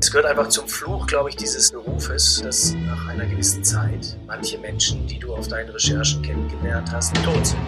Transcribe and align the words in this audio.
Es 0.00 0.12
gehört 0.12 0.26
einfach 0.26 0.48
zum 0.48 0.68
Fluch, 0.68 1.08
glaube 1.08 1.28
ich, 1.30 1.36
dieses 1.36 1.72
Berufes, 1.72 2.40
dass 2.42 2.72
nach 2.72 3.08
einer 3.08 3.26
gewissen 3.26 3.64
Zeit 3.64 4.16
manche 4.28 4.56
Menschen, 4.58 5.06
die 5.08 5.18
du 5.18 5.34
auf 5.34 5.48
deinen 5.48 5.70
Recherchen 5.70 6.22
kennengelernt 6.22 6.92
hast, 6.92 7.14
tot 7.24 7.44
sind. 7.44 7.58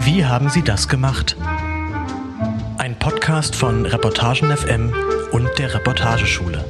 Wie 0.00 0.24
haben 0.24 0.48
Sie 0.48 0.62
das 0.62 0.88
gemacht? 0.88 1.36
Ein 2.78 2.98
Podcast 2.98 3.54
von 3.54 3.84
Reportagen 3.84 4.56
FM 4.56 4.94
und 5.32 5.50
der 5.58 5.74
Reportageschule. 5.74 6.64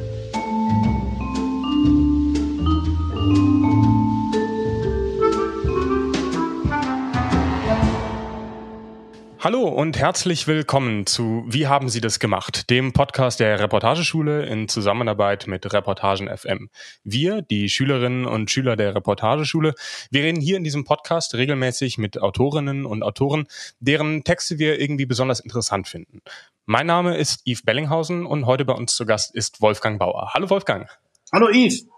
Hallo 9.45 9.67
und 9.67 9.99
herzlich 9.99 10.47
willkommen 10.47 11.05
zu 11.05 11.43
Wie 11.49 11.67
haben 11.67 11.89
Sie 11.89 12.01
das 12.01 12.21
gemacht? 12.21 12.71
Dem 12.71 12.93
Podcast 12.93 13.41
der 13.41 13.59
Reportageschule 13.59 14.47
in 14.47 14.69
Zusammenarbeit 14.69 15.49
mit 15.49 15.73
Reportagen 15.73 16.29
FM. 16.29 16.71
Wir, 17.03 17.43
die 17.43 17.69
Schülerinnen 17.69 18.25
und 18.25 18.53
Schüler 18.53 18.77
der 18.77 18.95
Reportageschule, 18.95 19.75
wir 20.13 20.23
reden 20.23 20.41
hier 20.41 20.59
in 20.59 20.63
diesem 20.63 20.85
Podcast 20.85 21.35
regelmäßig 21.35 21.99
mit 21.99 22.23
Autorinnen 22.23 22.87
und 22.87 23.03
Autoren, 23.03 23.49
deren 23.81 24.23
Texte 24.23 24.61
wir 24.61 24.81
irgendwie 24.81 25.07
besonders 25.07 25.41
interessant 25.41 25.89
finden. 25.89 26.21
Mein 26.65 26.87
Name 26.87 27.17
ist 27.17 27.45
Yves 27.45 27.63
Bellinghausen 27.63 28.27
und 28.27 28.47
heute 28.47 28.65
bei 28.65 28.75
uns 28.75 28.95
zu 28.95 29.07
Gast 29.07 29.35
ist 29.35 29.61
Wolfgang 29.61 29.99
Bauer. 29.99 30.31
Hallo 30.35 30.51
Wolfgang. 30.51 30.89
Hallo 31.33 31.49
Yves. 31.49 31.89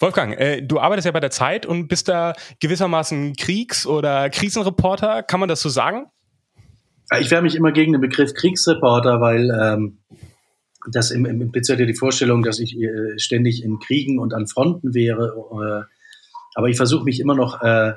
Wolfgang, 0.00 0.36
äh, 0.36 0.62
du 0.62 0.80
arbeitest 0.80 1.06
ja 1.06 1.12
bei 1.12 1.20
der 1.20 1.30
Zeit 1.30 1.64
und 1.64 1.86
bist 1.86 2.08
da 2.08 2.32
gewissermaßen 2.58 3.36
Kriegs- 3.36 3.86
oder 3.86 4.30
Krisenreporter. 4.30 5.22
Kann 5.22 5.38
man 5.38 5.48
das 5.48 5.60
so 5.60 5.68
sagen? 5.68 6.10
Ich 7.18 7.30
wehre 7.30 7.42
mich 7.42 7.54
immer 7.54 7.72
gegen 7.72 7.92
den 7.92 8.00
Begriff 8.00 8.34
Kriegsreporter, 8.34 9.20
weil 9.20 9.50
ähm, 9.50 9.98
das 10.90 11.10
im, 11.10 11.24
im 11.24 11.52
Prinzip 11.52 11.78
ja 11.78 11.86
die 11.86 11.94
Vorstellung, 11.94 12.42
dass 12.42 12.58
ich 12.58 12.76
äh, 12.76 13.18
ständig 13.18 13.62
in 13.62 13.78
Kriegen 13.78 14.18
und 14.18 14.34
an 14.34 14.46
Fronten 14.46 14.94
wäre. 14.94 15.86
Äh, 15.86 15.92
aber 16.54 16.68
ich 16.68 16.76
versuche 16.76 17.04
mich 17.04 17.20
immer 17.20 17.34
noch 17.34 17.62
äh, 17.62 17.94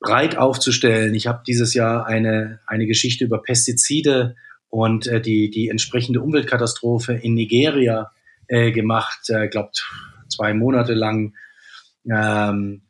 breit 0.00 0.36
aufzustellen. 0.36 1.14
Ich 1.14 1.26
habe 1.26 1.42
dieses 1.46 1.74
Jahr 1.74 2.06
eine, 2.06 2.60
eine 2.66 2.86
Geschichte 2.86 3.24
über 3.24 3.42
Pestizide 3.42 4.36
und 4.70 5.06
äh, 5.06 5.20
die, 5.20 5.50
die 5.50 5.68
entsprechende 5.68 6.20
Umweltkatastrophe 6.20 7.14
in 7.14 7.34
Nigeria 7.34 8.12
äh, 8.46 8.72
gemacht. 8.72 9.28
Äh, 9.28 9.48
glaubt 9.48 9.84
zwei 10.28 10.54
Monate 10.54 10.94
lang. 10.94 11.34
Ähm, 12.10 12.82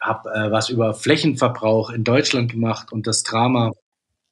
habe 0.00 0.30
äh, 0.30 0.50
was 0.52 0.68
über 0.68 0.94
Flächenverbrauch 0.94 1.90
in 1.90 2.04
Deutschland 2.04 2.52
gemacht 2.52 2.92
und 2.92 3.06
das 3.06 3.24
Drama 3.24 3.72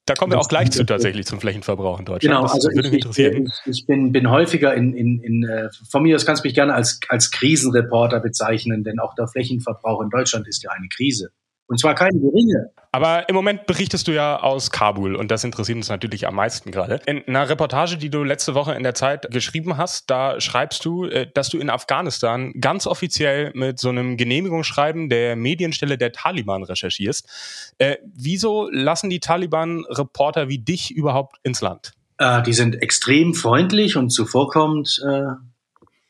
da 0.07 0.15
kommen 0.15 0.33
wir 0.33 0.39
auch 0.39 0.49
gleich 0.49 0.71
zu 0.71 0.85
tatsächlich 0.87 1.27
zum 1.27 1.41
Flächenverbrauch 1.41 1.99
in 1.99 2.05
Deutschland. 2.05 2.37
Genau, 2.37 2.43
das 2.43 2.55
also 2.55 2.69
würde 2.69 2.89
ich, 2.89 2.93
mich 2.93 3.05
interessieren. 3.05 3.53
Ich, 3.65 3.71
ich, 3.81 3.87
bin, 3.87 4.13
bin 4.13 4.31
häufiger 4.31 4.73
in, 4.75 4.95
in, 4.95 5.21
in 5.21 5.43
äh, 5.43 5.69
von 5.91 6.05
mir 6.05 6.15
aus 6.15 6.25
kannst 6.25 6.45
du 6.45 6.49
mich 6.49 6.55
gerne 6.55 6.75
als, 6.75 7.01
als 7.09 7.33
Krisenreporter 7.33 8.21
bezeichnen, 8.21 8.85
denn 8.85 9.01
auch 9.01 9.15
der 9.17 9.27
Flächenverbrauch 9.27 10.01
in 10.01 10.11
Deutschland 10.11 10.47
ist 10.47 10.63
ja 10.63 10.71
eine 10.71 10.89
Krise. 10.89 11.31
Und 11.69 11.81
zwar 11.81 11.95
keine 11.95 12.19
geringe. 12.19 12.71
Aber 12.93 13.29
im 13.29 13.35
Moment 13.35 13.67
berichtest 13.67 14.09
du 14.09 14.13
ja 14.13 14.41
aus 14.41 14.71
Kabul 14.71 15.17
und 15.17 15.31
das 15.31 15.45
interessiert 15.45 15.77
uns 15.77 15.89
natürlich 15.89 16.27
am 16.27 16.37
meisten 16.37 16.71
gerade. 16.71 17.01
In 17.07 17.23
einer 17.27 17.49
Reportage, 17.49 17.99
die 17.99 18.09
du 18.09 18.23
letzte 18.23 18.55
Woche 18.55 18.75
in 18.75 18.85
der 18.85 18.95
Zeit 18.95 19.31
geschrieben 19.31 19.77
hast, 19.77 20.09
da 20.09 20.41
schreibst 20.41 20.85
du, 20.85 21.05
äh, 21.05 21.27
dass 21.33 21.49
du 21.49 21.59
in 21.59 21.69
Afghanistan 21.69 22.53
ganz 22.61 22.87
offiziell 22.87 23.51
mit 23.55 23.79
so 23.81 23.89
einem 23.89 24.17
Genehmigungsschreiben 24.17 25.09
der 25.09 25.37
Medienstelle 25.37 25.99
der 25.99 26.13
Taliban 26.13 26.63
recherchierst. 26.63 27.75
Äh, 27.79 27.97
wieso 28.15 28.71
lassen 28.71 29.11
die 29.11 29.21
Taliban 29.21 29.85
Reporter 29.91 30.49
wie 30.49 30.59
dich 30.59 30.93
überhaupt 30.93 31.37
ins 31.43 31.61
Land? 31.61 31.93
Äh, 32.19 32.43
die 32.45 32.55
sind 32.55 32.81
extrem 32.81 33.35
freundlich 33.35 33.97
und 33.97 34.11
zuvorkommend 34.11 35.03
äh, 35.07 35.33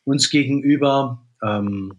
uns 0.05 0.31
gegenüber. 0.31 1.23
Ähm 1.43 1.95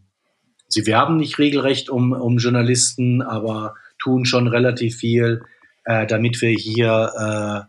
Sie 0.67 0.85
werben 0.85 1.17
nicht 1.17 1.39
regelrecht 1.39 1.89
um, 1.89 2.11
um 2.11 2.37
Journalisten, 2.37 3.21
aber 3.21 3.75
tun 3.99 4.25
schon 4.25 4.47
relativ 4.47 4.97
viel, 4.97 5.43
äh, 5.85 6.05
damit 6.05 6.41
wir 6.41 6.49
hier 6.49 7.11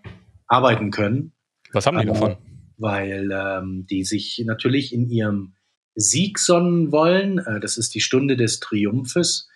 äh, 0.03 0.09
arbeiten 0.47 0.91
können. 0.91 1.33
Was 1.73 1.87
haben 1.87 1.99
die 1.99 2.05
äh, 2.05 2.13
davon? 2.13 2.37
Weil 2.77 3.31
ähm, 3.33 3.87
die 3.89 4.05
sich 4.05 4.43
natürlich 4.47 4.93
in 4.93 5.09
ihrem 5.09 5.55
Sieg 5.95 6.39
sonnen 6.39 6.93
wollen. 6.93 7.39
Äh, 7.39 7.61
das 7.61 7.77
ist 7.77 7.95
die 7.95 8.01
Stunde 8.01 8.37
des 8.37 8.61
Triumphes. 8.61 9.49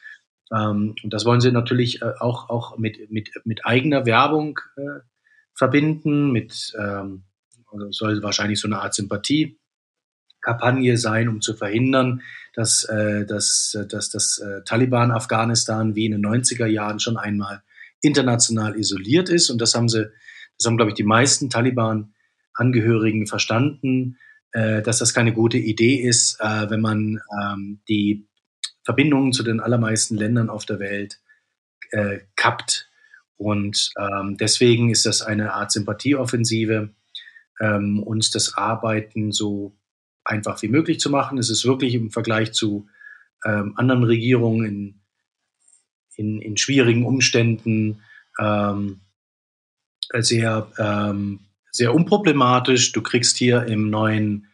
Ähm, 0.52 0.94
und 1.02 1.12
das 1.12 1.24
wollen 1.24 1.40
sie 1.40 1.52
natürlich 1.52 2.02
äh, 2.02 2.12
auch, 2.20 2.50
auch 2.50 2.78
mit, 2.78 3.10
mit, 3.10 3.30
mit 3.44 3.64
eigener 3.64 4.06
Werbung 4.06 4.60
äh, 4.76 5.00
verbinden, 5.54 6.32
mit 6.32 6.72
ähm, 6.78 7.24
also 7.70 7.90
soll 7.90 8.22
wahrscheinlich 8.22 8.60
so 8.60 8.68
eine 8.68 8.80
Art 8.80 8.94
Sympathie-Kampagne 10.42 10.96
sein, 10.98 11.28
um 11.28 11.40
zu 11.40 11.54
verhindern, 11.54 12.22
dass, 12.54 12.84
äh, 12.84 13.24
dass, 13.24 13.76
dass 13.88 14.10
das 14.10 14.38
äh, 14.38 14.62
Taliban 14.64 15.10
Afghanistan 15.10 15.94
wie 15.94 16.06
in 16.06 16.12
den 16.12 16.24
90er 16.24 16.66
Jahren 16.66 17.00
schon 17.00 17.16
einmal 17.16 17.62
international 18.00 18.76
isoliert 18.76 19.28
ist. 19.28 19.50
Und 19.50 19.60
das 19.60 19.74
haben 19.74 19.88
sie, 19.88 20.10
das 20.58 20.66
haben, 20.66 20.76
glaube 20.76 20.90
ich, 20.90 20.96
die 20.96 21.04
meisten 21.04 21.50
Taliban-Angehörigen 21.50 23.26
verstanden, 23.26 24.18
äh, 24.52 24.82
dass 24.82 24.98
das 24.98 25.14
keine 25.14 25.32
gute 25.32 25.58
Idee 25.58 25.96
ist, 25.96 26.38
äh, 26.40 26.68
wenn 26.68 26.80
man 26.80 27.20
ähm, 27.40 27.80
die 27.88 28.26
Verbindungen 28.84 29.32
zu 29.32 29.44
den 29.44 29.60
allermeisten 29.60 30.16
Ländern 30.16 30.50
auf 30.50 30.66
der 30.66 30.80
Welt 30.80 31.20
äh, 31.92 32.18
kappt. 32.36 32.90
Und 33.36 33.90
ähm, 33.98 34.36
deswegen 34.36 34.90
ist 34.90 35.06
das 35.06 35.22
eine 35.22 35.54
Art 35.54 35.72
Sympathieoffensive, 35.72 36.90
ähm, 37.60 38.02
uns 38.02 38.30
das 38.30 38.54
Arbeiten 38.56 39.32
so 39.32 39.76
einfach 40.24 40.62
wie 40.62 40.68
möglich 40.68 41.00
zu 41.00 41.10
machen. 41.10 41.38
Es 41.38 41.50
ist 41.50 41.64
wirklich 41.64 41.94
im 41.94 42.10
Vergleich 42.10 42.52
zu 42.52 42.86
ähm, 43.44 43.74
anderen 43.76 44.04
Regierungen 44.04 44.64
in, 44.64 45.00
in, 46.16 46.40
in 46.40 46.56
schwierigen 46.56 47.04
Umständen 47.04 48.02
ähm, 48.38 49.00
sehr, 50.12 50.70
ähm, 50.78 51.40
sehr 51.70 51.94
unproblematisch. 51.94 52.92
Du 52.92 53.02
kriegst 53.02 53.36
hier 53.36 53.64
im 53.64 53.90
neuen, 53.90 54.46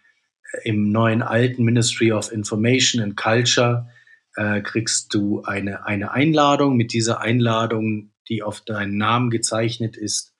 im 0.64 0.90
neuen 0.90 1.22
alten 1.22 1.64
Ministry 1.64 2.12
of 2.12 2.32
Information 2.32 3.02
and 3.02 3.16
Culture 3.16 3.88
äh, 4.36 4.60
kriegst 4.62 5.12
du 5.12 5.42
eine, 5.42 5.84
eine 5.84 6.12
Einladung. 6.12 6.76
Mit 6.76 6.92
dieser 6.92 7.20
Einladung, 7.20 8.12
die 8.28 8.42
auf 8.42 8.60
deinen 8.60 8.96
Namen 8.96 9.30
gezeichnet 9.30 9.96
ist, 9.96 10.32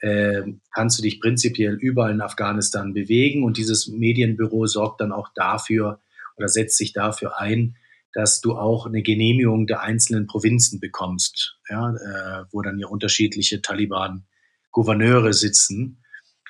äh, 0.00 0.42
kannst 0.72 0.98
du 0.98 1.02
dich 1.02 1.20
prinzipiell 1.20 1.74
überall 1.74 2.12
in 2.12 2.20
Afghanistan 2.20 2.94
bewegen. 2.94 3.44
Und 3.44 3.56
dieses 3.56 3.88
Medienbüro 3.88 4.66
sorgt 4.66 5.00
dann 5.00 5.12
auch 5.12 5.28
dafür 5.34 6.00
oder 6.36 6.48
setzt 6.48 6.78
sich 6.78 6.92
dafür 6.92 7.38
ein, 7.38 7.76
dass 8.12 8.40
du 8.40 8.56
auch 8.56 8.86
eine 8.86 9.02
Genehmigung 9.02 9.66
der 9.66 9.82
einzelnen 9.82 10.26
Provinzen 10.26 10.80
bekommst, 10.80 11.58
ja, 11.68 11.90
äh, 11.90 12.44
wo 12.50 12.62
dann 12.62 12.78
ja 12.78 12.88
unterschiedliche 12.88 13.62
Taliban-Gouverneure 13.62 15.32
sitzen. 15.32 16.02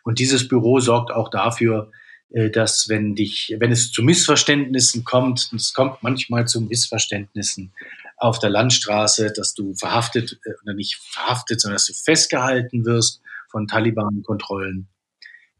Und 0.05 0.19
dieses 0.19 0.49
Büro 0.49 0.81
sorgt 0.81 1.11
auch 1.11 1.28
dafür, 1.28 1.91
äh, 2.31 2.50
dass 2.50 2.88
wenn 2.88 3.15
dich, 3.15 3.55
wenn 3.59 3.72
es 3.72 3.91
zu 3.91 4.03
Missverständnissen 4.03 5.05
kommt, 5.05 5.49
und 5.53 5.61
es 5.61 5.75
kommt 5.75 6.03
manchmal 6.03 6.47
zu 6.47 6.62
Missverständnissen 6.62 7.72
auf 8.17 8.38
der 8.38 8.50
Landstraße, 8.50 9.32
dass 9.32 9.55
du 9.55 9.75
verhaftet 9.75 10.41
äh, 10.44 10.53
oder 10.62 10.75
nicht 10.75 10.97
verhaftet, 10.97 11.61
sondern 11.61 11.75
dass 11.75 11.87
du 11.87 11.94
festgehalten 11.94 12.87
wirst 12.87 13.21
von 13.50 13.66
Taliban-Kontrollen, 13.66 14.88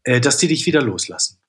äh, 0.03 0.21
dass 0.21 0.37
die 0.37 0.47
dich 0.47 0.65
wieder 0.65 0.81
loslassen. 0.81 1.40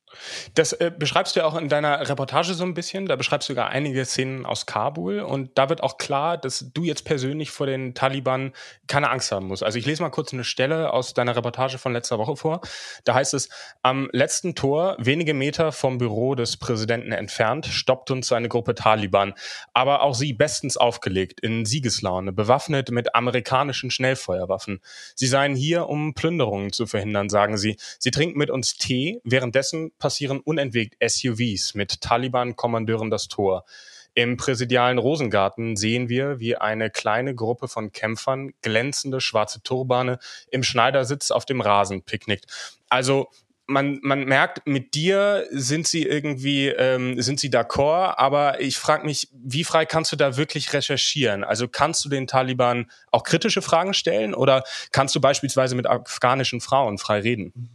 Das 0.54 0.72
äh, 0.72 0.90
beschreibst 0.96 1.36
du 1.36 1.40
ja 1.40 1.46
auch 1.46 1.56
in 1.56 1.68
deiner 1.68 2.08
Reportage 2.08 2.54
so 2.54 2.64
ein 2.64 2.74
bisschen. 2.74 3.06
Da 3.06 3.16
beschreibst 3.16 3.48
du 3.48 3.52
sogar 3.52 3.68
einige 3.68 4.04
Szenen 4.04 4.46
aus 4.46 4.66
Kabul. 4.66 5.20
Und 5.20 5.50
da 5.56 5.68
wird 5.68 5.82
auch 5.82 5.98
klar, 5.98 6.38
dass 6.38 6.70
du 6.72 6.84
jetzt 6.84 7.04
persönlich 7.04 7.50
vor 7.50 7.66
den 7.66 7.94
Taliban 7.94 8.52
keine 8.86 9.10
Angst 9.10 9.32
haben 9.32 9.46
musst. 9.46 9.62
Also 9.62 9.78
ich 9.78 9.86
lese 9.86 10.02
mal 10.02 10.10
kurz 10.10 10.32
eine 10.32 10.44
Stelle 10.44 10.92
aus 10.92 11.14
deiner 11.14 11.36
Reportage 11.36 11.78
von 11.78 11.92
letzter 11.92 12.18
Woche 12.18 12.36
vor. 12.36 12.60
Da 13.04 13.14
heißt 13.14 13.34
es, 13.34 13.48
am 13.82 14.08
letzten 14.12 14.54
Tor, 14.54 14.96
wenige 14.98 15.34
Meter 15.34 15.72
vom 15.72 15.98
Büro 15.98 16.34
des 16.34 16.56
Präsidenten 16.56 17.12
entfernt, 17.12 17.66
stoppt 17.66 18.10
uns 18.10 18.32
eine 18.32 18.48
Gruppe 18.48 18.74
Taliban. 18.74 19.34
Aber 19.74 20.02
auch 20.02 20.14
sie 20.14 20.32
bestens 20.32 20.76
aufgelegt, 20.76 21.40
in 21.40 21.64
Siegeslaune, 21.64 22.32
bewaffnet 22.32 22.90
mit 22.90 23.14
amerikanischen 23.14 23.90
Schnellfeuerwaffen. 23.90 24.80
Sie 25.14 25.26
seien 25.26 25.54
hier, 25.54 25.88
um 25.88 26.14
Plünderungen 26.14 26.72
zu 26.72 26.86
verhindern, 26.86 27.28
sagen 27.28 27.56
sie. 27.56 27.76
Sie 27.98 28.10
trinken 28.10 28.38
mit 28.38 28.50
uns 28.50 28.76
Tee. 28.76 29.20
Währenddessen 29.24 29.92
passieren 30.12 30.40
unentwegt 30.40 30.96
SUVs 31.02 31.72
mit 31.74 32.02
Taliban-Kommandeuren 32.02 33.08
das 33.08 33.28
Tor. 33.28 33.64
Im 34.12 34.36
präsidialen 34.36 34.98
Rosengarten 34.98 35.74
sehen 35.74 36.10
wir, 36.10 36.38
wie 36.38 36.54
eine 36.54 36.90
kleine 36.90 37.34
Gruppe 37.34 37.66
von 37.66 37.92
Kämpfern 37.92 38.52
glänzende 38.60 39.22
schwarze 39.22 39.62
Turbane 39.62 40.18
im 40.50 40.62
Schneidersitz 40.62 41.30
auf 41.30 41.46
dem 41.46 41.62
Rasen 41.62 42.02
picknickt. 42.02 42.44
Also 42.90 43.30
man, 43.66 44.00
man 44.02 44.26
merkt, 44.26 44.66
mit 44.66 44.94
dir 44.94 45.46
sind 45.50 45.88
sie 45.88 46.02
irgendwie, 46.02 46.66
ähm, 46.68 47.22
sind 47.22 47.40
sie 47.40 47.48
d'accord, 47.48 48.18
aber 48.18 48.60
ich 48.60 48.76
frage 48.76 49.06
mich, 49.06 49.28
wie 49.32 49.64
frei 49.64 49.86
kannst 49.86 50.12
du 50.12 50.16
da 50.16 50.36
wirklich 50.36 50.74
recherchieren? 50.74 51.42
Also 51.42 51.68
kannst 51.68 52.04
du 52.04 52.10
den 52.10 52.26
Taliban 52.26 52.90
auch 53.12 53.22
kritische 53.22 53.62
Fragen 53.62 53.94
stellen 53.94 54.34
oder 54.34 54.62
kannst 54.90 55.14
du 55.14 55.22
beispielsweise 55.22 55.74
mit 55.74 55.86
afghanischen 55.86 56.60
Frauen 56.60 56.98
frei 56.98 57.20
reden? 57.20 57.70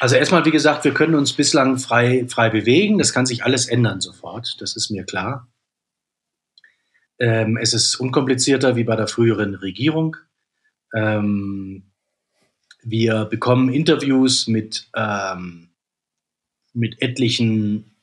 Also 0.00 0.16
erstmal, 0.16 0.44
wie 0.44 0.50
gesagt, 0.50 0.84
wir 0.84 0.92
können 0.92 1.14
uns 1.14 1.32
bislang 1.32 1.78
frei, 1.78 2.26
frei 2.28 2.50
bewegen. 2.50 2.98
Das 2.98 3.12
kann 3.12 3.26
sich 3.26 3.44
alles 3.44 3.66
ändern 3.66 4.00
sofort. 4.00 4.60
Das 4.60 4.76
ist 4.76 4.90
mir 4.90 5.04
klar. 5.04 5.48
Ähm, 7.18 7.56
es 7.56 7.72
ist 7.72 7.96
unkomplizierter 7.96 8.76
wie 8.76 8.84
bei 8.84 8.96
der 8.96 9.08
früheren 9.08 9.54
Regierung. 9.54 10.16
Ähm, 10.94 11.92
wir 12.82 13.24
bekommen 13.24 13.72
Interviews 13.72 14.46
mit, 14.46 14.88
ähm, 14.94 15.70
mit 16.74 17.00
etlichen, 17.00 17.96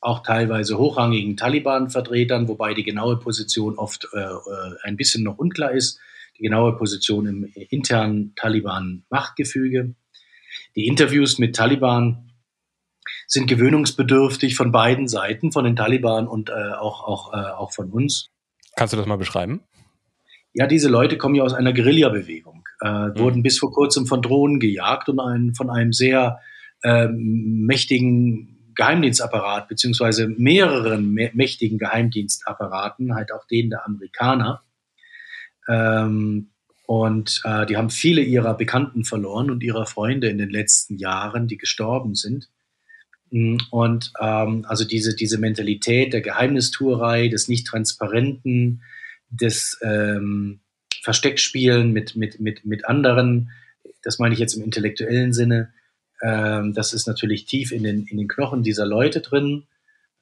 auch 0.00 0.22
teilweise 0.22 0.78
hochrangigen 0.78 1.36
Taliban-Vertretern, 1.36 2.48
wobei 2.48 2.74
die 2.74 2.82
genaue 2.82 3.18
Position 3.18 3.78
oft 3.78 4.08
äh, 4.12 4.18
äh 4.18 4.76
ein 4.82 4.96
bisschen 4.96 5.22
noch 5.22 5.38
unklar 5.38 5.72
ist. 5.72 6.00
Die 6.38 6.42
genaue 6.42 6.76
Position 6.76 7.26
im 7.26 7.44
internen 7.70 8.34
Taliban-Machtgefüge. 8.34 9.94
Die 10.76 10.86
Interviews 10.86 11.38
mit 11.38 11.56
Taliban 11.56 12.30
sind 13.26 13.46
gewöhnungsbedürftig 13.46 14.56
von 14.56 14.72
beiden 14.72 15.08
Seiten, 15.08 15.52
von 15.52 15.64
den 15.64 15.76
Taliban 15.76 16.26
und 16.26 16.50
äh, 16.50 16.52
auch, 16.52 17.04
auch, 17.04 17.32
äh, 17.32 17.36
auch 17.36 17.72
von 17.72 17.90
uns. 17.90 18.30
Kannst 18.76 18.92
du 18.92 18.96
das 18.96 19.06
mal 19.06 19.16
beschreiben? 19.16 19.62
Ja, 20.52 20.66
diese 20.66 20.88
Leute 20.88 21.16
kommen 21.16 21.34
ja 21.36 21.44
aus 21.44 21.54
einer 21.54 21.72
Guerillabewegung, 21.72 22.64
äh, 22.82 22.88
mhm. 22.88 23.18
wurden 23.18 23.42
bis 23.42 23.58
vor 23.58 23.72
kurzem 23.72 24.06
von 24.06 24.20
Drohnen 24.20 24.58
gejagt 24.58 25.08
und 25.08 25.20
ein, 25.20 25.54
von 25.54 25.70
einem 25.70 25.92
sehr 25.92 26.40
äh, 26.82 27.08
mächtigen 27.08 28.72
Geheimdienstapparat, 28.74 29.68
beziehungsweise 29.68 30.28
mehreren 30.28 31.12
mächtigen 31.12 31.78
Geheimdienstapparaten, 31.78 33.14
halt 33.14 33.32
auch 33.32 33.46
denen 33.46 33.70
der 33.70 33.84
Amerikaner. 33.84 34.62
Ähm, 35.68 36.49
und 36.90 37.42
äh, 37.44 37.66
die 37.66 37.76
haben 37.76 37.88
viele 37.88 38.20
ihrer 38.20 38.54
Bekannten 38.54 39.04
verloren 39.04 39.52
und 39.52 39.62
ihrer 39.62 39.86
Freunde 39.86 40.28
in 40.28 40.38
den 40.38 40.50
letzten 40.50 40.96
Jahren, 40.98 41.46
die 41.46 41.56
gestorben 41.56 42.16
sind. 42.16 42.48
Mm, 43.30 43.58
und 43.70 44.12
ähm, 44.20 44.64
also 44.66 44.84
diese, 44.84 45.14
diese 45.14 45.38
Mentalität 45.38 46.12
der 46.12 46.20
Geheimnistuerei, 46.20 47.28
des 47.28 47.46
Nicht-Transparenten, 47.46 48.82
des 49.28 49.78
ähm, 49.84 50.58
Versteckspielen 51.00 51.92
mit, 51.92 52.16
mit, 52.16 52.40
mit, 52.40 52.64
mit 52.66 52.84
anderen, 52.86 53.52
das 54.02 54.18
meine 54.18 54.34
ich 54.34 54.40
jetzt 54.40 54.54
im 54.54 54.64
intellektuellen 54.64 55.32
Sinne, 55.32 55.72
ähm, 56.24 56.74
das 56.74 56.92
ist 56.92 57.06
natürlich 57.06 57.44
tief 57.44 57.70
in 57.70 57.84
den, 57.84 58.04
in 58.06 58.16
den 58.16 58.26
Knochen 58.26 58.64
dieser 58.64 58.84
Leute 58.84 59.20
drin. 59.20 59.62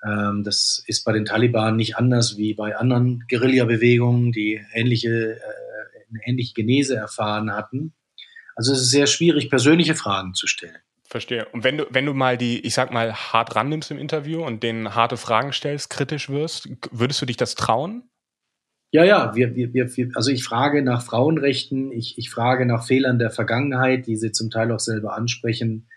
Ähm, 0.07 0.45
das 0.45 0.85
ist 0.87 1.07
bei 1.07 1.13
den 1.13 1.25
Taliban 1.25 1.77
nicht 1.77 1.97
anders 1.97 2.37
wie 2.37 2.53
bei 2.53 2.77
anderen 2.77 3.25
Guerilla-Bewegungen, 3.31 4.33
die 4.33 4.61
ähnliche 4.75 5.37
äh, 5.37 5.68
eine 6.11 6.21
ähnliche 6.27 6.55
Genese 6.55 6.97
erfahren 6.97 7.53
hatten. 7.53 7.95
Also 8.55 8.73
es 8.73 8.83
ist 8.83 8.91
sehr 8.91 9.07
schwierig, 9.07 9.51
persönliche 9.51 9.95
Fragen 9.95 10.35
zu 10.35 10.47
stellen. 10.47 10.79
Verstehe. 11.05 11.47
Und 11.53 11.65
wenn 11.65 11.79
du, 11.79 11.87
wenn 11.91 12.05
du 12.05 12.13
mal 12.13 12.37
die, 12.37 12.61
ich 12.61 12.75
sag 12.75 12.93
mal, 12.93 13.15
hart 13.15 13.57
rannimmst 13.57 13.91
im 13.91 13.99
Interview 13.99 14.45
und 14.45 14.63
denen 14.63 14.95
harte 14.95 15.17
Fragen 15.17 15.53
stellst, 15.53 15.89
kritisch 15.89 16.29
wirst, 16.29 16.69
würdest 16.91 17.23
du 17.23 17.27
dich 17.27 17.39
das 17.39 17.55
trauen? 17.55 18.11
Ja, 18.91 19.05
ja, 19.05 19.35
wir, 19.35 19.55
wir, 19.55 19.73
wir, 19.75 20.11
also 20.15 20.31
ich 20.31 20.45
frage 20.45 20.83
nach 20.83 21.03
Frauenrechten, 21.03 21.93
ich, 21.93 22.19
ich 22.19 22.31
frage 22.31 22.67
nach 22.67 22.87
Fehlern 22.87 23.19
der 23.19 23.31
Vergangenheit, 23.31 24.07
die 24.07 24.17
sie 24.17 24.33
zum 24.33 24.51
Teil 24.51 24.73
auch 24.73 24.81
selber 24.81 25.15
ansprechen. 25.15 25.89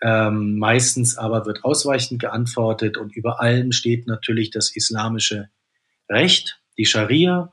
Ähm, 0.00 0.56
meistens 0.58 1.18
aber 1.18 1.46
wird 1.46 1.64
ausweichend 1.64 2.20
geantwortet 2.20 2.96
und 2.96 3.16
über 3.16 3.40
allem 3.40 3.72
steht 3.72 4.06
natürlich 4.06 4.50
das 4.50 4.74
islamische 4.74 5.50
Recht, 6.08 6.60
die 6.78 6.86
Scharia. 6.86 7.52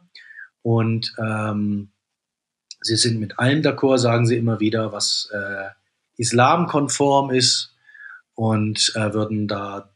Und 0.61 1.13
ähm, 1.19 1.91
Sie 2.85 2.95
sind 2.97 3.19
mit 3.19 3.39
allem 3.39 3.61
d'accord, 3.61 3.97
sagen 3.97 4.25
sie 4.25 4.37
immer 4.37 4.59
wieder, 4.59 4.91
was 4.91 5.29
äh, 5.33 5.69
islamkonform 6.17 7.31
ist 7.31 7.73
und 8.35 8.91
äh, 8.95 9.13
würden 9.13 9.47
da 9.47 9.89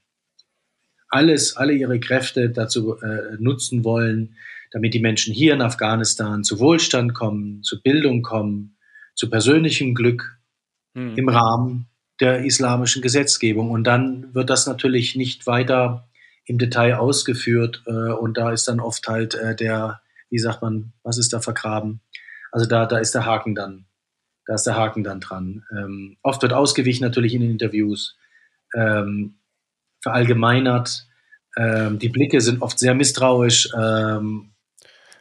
alles, 1.08 1.56
alle 1.56 1.74
ihre 1.74 2.00
Kräfte 2.00 2.50
dazu 2.50 2.98
äh, 3.02 3.36
nutzen 3.38 3.84
wollen, 3.84 4.36
damit 4.72 4.94
die 4.94 5.00
Menschen 5.00 5.34
hier 5.34 5.54
in 5.54 5.62
Afghanistan 5.62 6.44
zu 6.44 6.60
Wohlstand 6.60 7.14
kommen, 7.14 7.64
zu 7.64 7.82
Bildung 7.82 8.22
kommen, 8.22 8.78
zu 9.16 9.30
persönlichem 9.30 9.94
Glück 9.94 10.40
hm. 10.94 11.16
im 11.16 11.30
Rahmen 11.30 11.88
der 12.20 12.44
islamischen 12.44 13.02
Gesetzgebung. 13.02 13.72
Und 13.72 13.86
dann 13.86 14.34
wird 14.34 14.50
das 14.50 14.68
natürlich 14.68 15.16
nicht 15.16 15.46
weiter 15.48 16.08
im 16.46 16.58
Detail 16.58 16.96
ausgeführt. 16.96 17.84
Äh, 17.86 17.92
und 18.14 18.38
da 18.38 18.52
ist 18.52 18.68
dann 18.68 18.80
oft 18.80 19.08
halt 19.08 19.36
äh, 19.36 19.56
der, 19.56 20.02
wie 20.30 20.40
sagt 20.40 20.62
man, 20.62 20.94
was 21.04 21.18
ist 21.18 21.34
da 21.34 21.40
vergraben? 21.40 22.02
Also 22.52 22.66
da, 22.66 22.86
da 22.86 22.98
ist 22.98 23.14
der 23.14 23.26
Haken 23.26 23.56
dann, 23.56 23.86
da 24.46 24.56
ist 24.56 24.66
der 24.66 24.76
Haken 24.76 25.04
dann 25.04 25.20
dran. 25.20 25.64
Ähm, 25.72 26.18
oft 26.22 26.42
wird 26.42 26.54
ausgewichen 26.54 27.04
natürlich 27.04 27.34
in 27.34 27.42
den 27.42 27.52
Interviews, 27.52 28.18
ähm, 28.76 29.36
verallgemeinert. 30.02 31.08
Ähm, 31.58 32.00
die 32.00 32.10
Blicke 32.10 32.42
sind 32.42 32.62
oft 32.62 32.80
sehr 32.80 32.96
misstrauisch. 32.96 33.70
Ähm, 33.78 34.52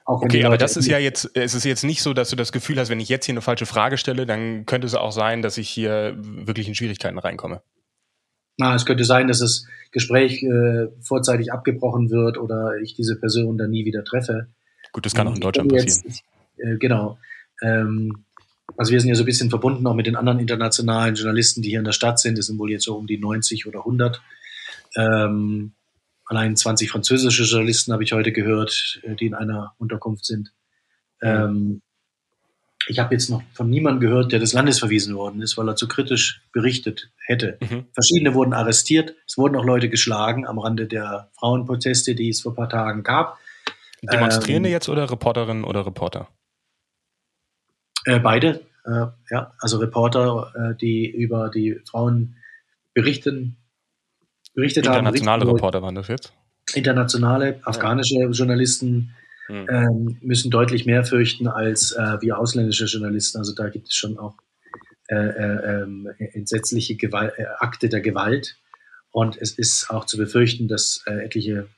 okay, 0.05 0.45
aber 0.45 0.59
das 0.59 0.77
ist 0.77 0.87
ja 0.87 0.99
jetzt, 0.99 1.31
es 1.35 1.55
ist 1.55 1.65
jetzt 1.65 1.85
nicht 1.85 2.03
so, 2.03 2.15
dass 2.15 2.31
du 2.31 2.37
das 2.37 2.53
Gefühl 2.53 2.79
hast, 2.79 2.89
wenn 2.89 3.01
ich 3.01 3.09
jetzt 3.09 3.27
hier 3.27 3.33
eine 3.33 3.43
falsche 3.43 3.67
Frage 3.67 3.99
stelle, 3.99 4.27
dann 4.27 4.67
könnte 4.67 4.87
es 4.87 4.95
auch 4.95 5.13
sein, 5.13 5.43
dass 5.43 5.59
ich 5.59 5.69
hier 5.69 6.15
wirklich 6.19 6.69
in 6.69 6.75
Schwierigkeiten 6.75 7.19
reinkomme. 7.19 7.63
Na, 8.57 8.75
es 8.75 8.85
könnte 8.85 9.05
sein, 9.05 9.29
dass 9.29 9.39
das 9.39 9.67
Gespräch 9.93 10.43
äh, 10.43 10.89
vorzeitig 11.01 11.53
abgebrochen 11.53 12.11
wird 12.11 12.39
oder 12.39 12.77
ich 12.83 12.95
diese 12.95 13.17
Person 13.17 13.57
dann 13.57 13.71
nie 13.71 13.85
wieder 13.85 14.05
treffe. 14.05 14.49
Gut, 14.93 15.07
das 15.07 15.15
kann 15.15 15.29
auch 15.29 15.35
in 15.35 15.41
Deutschland 15.41 15.71
passieren. 15.73 16.03
Jetzt, 16.07 16.25
äh, 16.63 16.77
genau. 16.79 17.19
Ähm, 17.63 18.25
also 18.77 18.93
wir 18.93 19.01
sind 19.01 19.09
ja 19.09 19.15
so 19.15 19.23
ein 19.23 19.27
bisschen 19.27 19.51
verbunden 19.51 19.87
auch 19.87 19.95
mit 19.95 20.07
den 20.07 20.17
anderen 20.17 20.39
internationalen 20.39 21.15
Journalisten, 21.15 21.63
die 21.63 21.71
hier 21.71 21.79
in 21.79 21.85
der 21.85 21.93
Stadt 21.93 22.19
sind. 22.19 22.39
Es 22.39 22.47
sind 22.47 22.59
wohl 22.59 22.71
jetzt 22.71 22.85
so 22.85 22.97
um 22.97 23.07
die 23.07 23.19
90 23.19 23.67
oder 23.67 23.81
100. 23.81 24.21
Ähm, 24.97 25.73
allein 26.27 26.57
20 26.57 26.91
französische 26.91 27.45
Journalisten 27.45 27.93
habe 27.93 28.05
ich 28.05 28.13
heute 28.13 28.33
gehört, 28.33 29.01
äh, 29.03 29.15
die 29.15 29.27
in 29.27 29.35
einer 29.35 29.75
Unterkunft 29.79 30.27
sind. 30.27 30.53
Ähm, 31.23 31.83
ich 32.87 32.99
habe 32.99 33.15
jetzt 33.15 33.29
noch 33.29 33.43
von 33.53 33.69
niemandem 33.69 34.01
gehört, 34.01 34.33
der 34.33 34.39
des 34.39 34.53
Landes 34.53 34.79
verwiesen 34.79 35.15
worden 35.15 35.43
ist, 35.43 35.59
weil 35.59 35.69
er 35.69 35.77
zu 35.77 35.89
kritisch 35.89 36.43
berichtet 36.53 37.11
hätte. 37.27 37.59
Mhm. 37.61 37.87
Verschiedene 37.93 38.35
wurden 38.35 38.55
arrestiert. 38.55 39.15
Es 39.27 39.37
wurden 39.37 39.57
auch 39.57 39.65
Leute 39.65 39.89
geschlagen 39.89 40.47
am 40.47 40.59
Rande 40.59 40.87
der 40.87 41.31
Frauenproteste, 41.39 42.15
die 42.15 42.31
es 42.31 42.41
vor 42.41 42.53
ein 42.53 42.57
paar 42.57 42.69
Tagen 42.69 43.03
gab. 43.03 43.39
Demonstrierende 44.03 44.69
ähm, 44.69 44.73
jetzt 44.73 44.89
oder 44.89 45.11
Reporterinnen 45.11 45.65
oder 45.65 45.85
Reporter? 45.85 46.29
Äh, 48.09 48.21
beide, 48.21 48.63
äh, 48.87 49.07
ja, 49.31 49.53
also 49.61 49.77
Reporter, 49.77 50.51
äh, 50.55 50.75
die 50.77 51.11
über 51.11 51.51
die 51.51 51.79
Frauen 51.85 52.37
berichten, 52.95 53.59
berichtet 54.55 54.87
Internationale 54.87 55.43
haben. 55.43 55.51
Reporter 55.51 55.83
waren 55.83 55.95
das 55.95 56.09
jetzt? 56.09 56.33
Internationale, 56.75 57.61
afghanische 57.65 58.15
ja. 58.15 58.31
Journalisten 58.31 59.15
hm. 59.49 59.67
ähm, 59.69 60.19
müssen 60.23 60.51
deutlich 60.51 60.87
mehr 60.87 61.05
fürchten 61.05 61.49
als 61.49 61.93
äh, 61.93 62.17
wir 62.23 62.39
ausländische 62.39 62.87
Journalisten. 62.87 63.37
Also 63.37 63.55
da 63.55 63.69
gibt 63.69 63.89
es 63.89 63.95
schon 63.95 64.19
auch 64.19 64.37
äh, 65.09 65.15
äh, 65.15 65.83
ähm, 65.83 66.09
entsetzliche 66.19 66.97
Gewalt, 66.97 67.35
Akte 67.59 67.91
der 67.91 68.01
Gewalt. 68.01 68.57
Und 69.11 69.37
es 69.37 69.53
ist 69.53 69.91
auch 69.91 70.07
zu 70.07 70.17
befürchten, 70.17 70.67
dass 70.67 71.03
etliche 71.07 71.69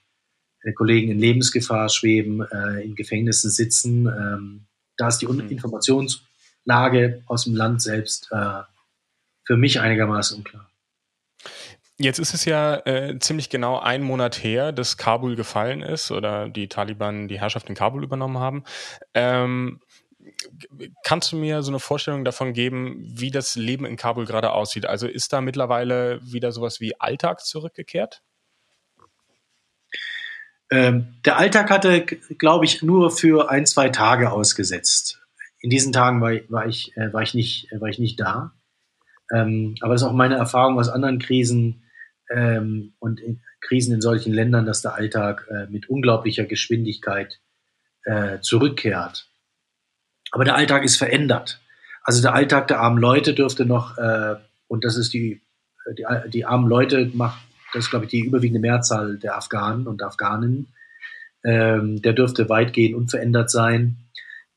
Kollegen 0.76 1.10
in 1.10 1.18
Lebensgefahr 1.18 1.88
schweben, 1.88 2.44
in 2.82 2.96
Gefängnissen 2.96 3.50
sitzen. 3.50 4.06
Ähm, 4.06 4.66
da 5.00 5.08
ist 5.08 5.18
die 5.18 5.26
mhm. 5.26 5.48
Informationslage 5.48 7.22
aus 7.26 7.44
dem 7.44 7.56
Land 7.56 7.82
selbst 7.82 8.28
äh, 8.32 8.62
für 9.44 9.56
mich 9.56 9.80
einigermaßen 9.80 10.38
unklar. 10.38 10.70
Jetzt 11.98 12.18
ist 12.18 12.32
es 12.32 12.46
ja 12.46 12.76
äh, 12.86 13.18
ziemlich 13.18 13.50
genau 13.50 13.78
ein 13.78 14.02
Monat 14.02 14.42
her, 14.42 14.72
dass 14.72 14.96
Kabul 14.96 15.36
gefallen 15.36 15.82
ist 15.82 16.10
oder 16.10 16.48
die 16.48 16.68
Taliban 16.68 17.28
die 17.28 17.38
Herrschaft 17.38 17.68
in 17.68 17.74
Kabul 17.74 18.02
übernommen 18.02 18.38
haben. 18.38 18.64
Ähm, 19.12 19.80
kannst 21.04 21.32
du 21.32 21.36
mir 21.36 21.62
so 21.62 21.70
eine 21.70 21.78
Vorstellung 21.78 22.24
davon 22.24 22.52
geben, 22.54 23.02
wie 23.02 23.30
das 23.30 23.54
Leben 23.54 23.84
in 23.84 23.96
Kabul 23.96 24.24
gerade 24.24 24.52
aussieht? 24.52 24.86
Also 24.86 25.06
ist 25.06 25.32
da 25.32 25.40
mittlerweile 25.42 26.20
wieder 26.22 26.52
sowas 26.52 26.80
wie 26.80 26.98
Alltag 26.98 27.40
zurückgekehrt? 27.40 28.22
Ähm, 30.70 31.08
der 31.24 31.36
Alltag 31.38 31.70
hatte, 31.70 32.02
glaube 32.02 32.64
ich, 32.64 32.82
nur 32.82 33.10
für 33.10 33.50
ein, 33.50 33.66
zwei 33.66 33.88
Tage 33.88 34.30
ausgesetzt. 34.30 35.20
In 35.60 35.68
diesen 35.68 35.92
Tagen 35.92 36.20
war, 36.20 36.32
war, 36.48 36.66
ich, 36.66 36.96
äh, 36.96 37.12
war, 37.12 37.22
ich, 37.22 37.34
nicht, 37.34 37.70
äh, 37.72 37.80
war 37.80 37.88
ich 37.88 37.98
nicht 37.98 38.20
da. 38.20 38.52
Ähm, 39.32 39.74
aber 39.80 39.94
das 39.94 40.02
ist 40.02 40.08
auch 40.08 40.12
meine 40.12 40.36
Erfahrung 40.36 40.78
aus 40.78 40.88
anderen 40.88 41.18
Krisen 41.18 41.82
ähm, 42.30 42.92
und 42.98 43.20
in, 43.20 43.40
Krisen 43.60 43.94
in 43.94 44.00
solchen 44.00 44.32
Ländern, 44.32 44.64
dass 44.64 44.82
der 44.82 44.94
Alltag 44.94 45.46
äh, 45.50 45.66
mit 45.70 45.88
unglaublicher 45.88 46.44
Geschwindigkeit 46.44 47.40
äh, 48.04 48.40
zurückkehrt. 48.40 49.28
Aber 50.30 50.44
der 50.44 50.54
Alltag 50.54 50.84
ist 50.84 50.96
verändert. 50.96 51.60
Also 52.02 52.22
der 52.22 52.34
Alltag 52.34 52.68
der 52.68 52.80
armen 52.80 52.98
Leute 52.98 53.34
dürfte 53.34 53.66
noch, 53.66 53.98
äh, 53.98 54.36
und 54.68 54.84
das 54.84 54.96
ist 54.96 55.12
die, 55.12 55.42
die, 55.98 56.06
die 56.28 56.44
armen 56.46 56.68
Leute 56.68 57.10
macht 57.12 57.40
das 57.72 57.84
ist, 57.84 57.90
glaube 57.90 58.06
ich, 58.06 58.10
die 58.10 58.20
überwiegende 58.20 58.60
Mehrzahl 58.60 59.18
der 59.18 59.36
Afghanen 59.36 59.86
und 59.86 60.02
Afghaninnen. 60.02 60.68
Ähm, 61.44 62.02
der 62.02 62.12
dürfte 62.12 62.48
weitgehend 62.48 62.96
unverändert 62.96 63.50
sein. 63.50 63.96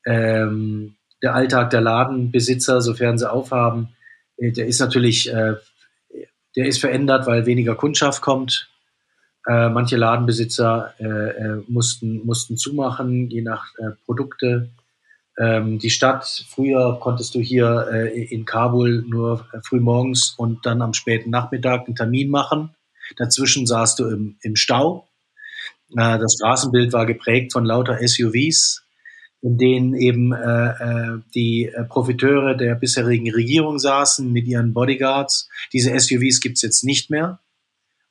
Ähm, 0.04 0.96
der 1.22 1.34
Alltag 1.34 1.70
der 1.70 1.80
Ladenbesitzer, 1.80 2.82
sofern 2.82 3.16
sie 3.16 3.30
aufhaben, 3.30 3.88
der 4.38 4.66
ist 4.66 4.80
natürlich, 4.80 5.32
äh, 5.32 5.54
der 6.56 6.66
ist 6.66 6.78
verändert, 6.78 7.26
weil 7.26 7.46
weniger 7.46 7.74
Kundschaft 7.74 8.20
kommt. 8.20 8.68
Äh, 9.46 9.68
manche 9.68 9.96
Ladenbesitzer 9.96 10.94
äh, 10.98 11.04
äh 11.04 11.62
mussten, 11.68 12.24
mussten 12.26 12.56
zumachen, 12.56 13.30
je 13.30 13.42
nach 13.42 13.74
äh, 13.78 13.90
Produkte. 14.04 14.70
Ähm, 15.38 15.78
die 15.78 15.90
Stadt, 15.90 16.44
früher 16.48 16.98
konntest 17.00 17.34
du 17.34 17.40
hier 17.40 17.88
äh, 17.92 18.24
in 18.24 18.44
Kabul 18.44 19.04
nur 19.06 19.46
früh 19.62 19.80
morgens 19.80 20.34
und 20.36 20.64
dann 20.66 20.82
am 20.82 20.94
späten 20.94 21.30
Nachmittag 21.30 21.86
einen 21.86 21.96
Termin 21.96 22.30
machen. 22.30 22.74
Dazwischen 23.16 23.66
saßt 23.66 23.98
du 23.98 24.08
im, 24.08 24.36
im 24.42 24.56
Stau. 24.56 25.08
Äh, 25.92 26.18
das 26.18 26.34
Straßenbild 26.34 26.92
war 26.92 27.06
geprägt 27.06 27.52
von 27.52 27.64
lauter 27.64 27.98
SUVs, 28.06 28.84
in 29.42 29.58
denen 29.58 29.94
eben 29.94 30.32
äh, 30.32 30.68
äh, 30.68 31.18
die 31.34 31.66
äh, 31.66 31.84
Profiteure 31.84 32.56
der 32.56 32.74
bisherigen 32.74 33.30
Regierung 33.30 33.78
saßen 33.78 34.32
mit 34.32 34.46
ihren 34.46 34.72
Bodyguards. 34.72 35.48
Diese 35.72 35.98
SUVs 35.98 36.40
gibt's 36.40 36.62
jetzt 36.62 36.84
nicht 36.84 37.10
mehr, 37.10 37.40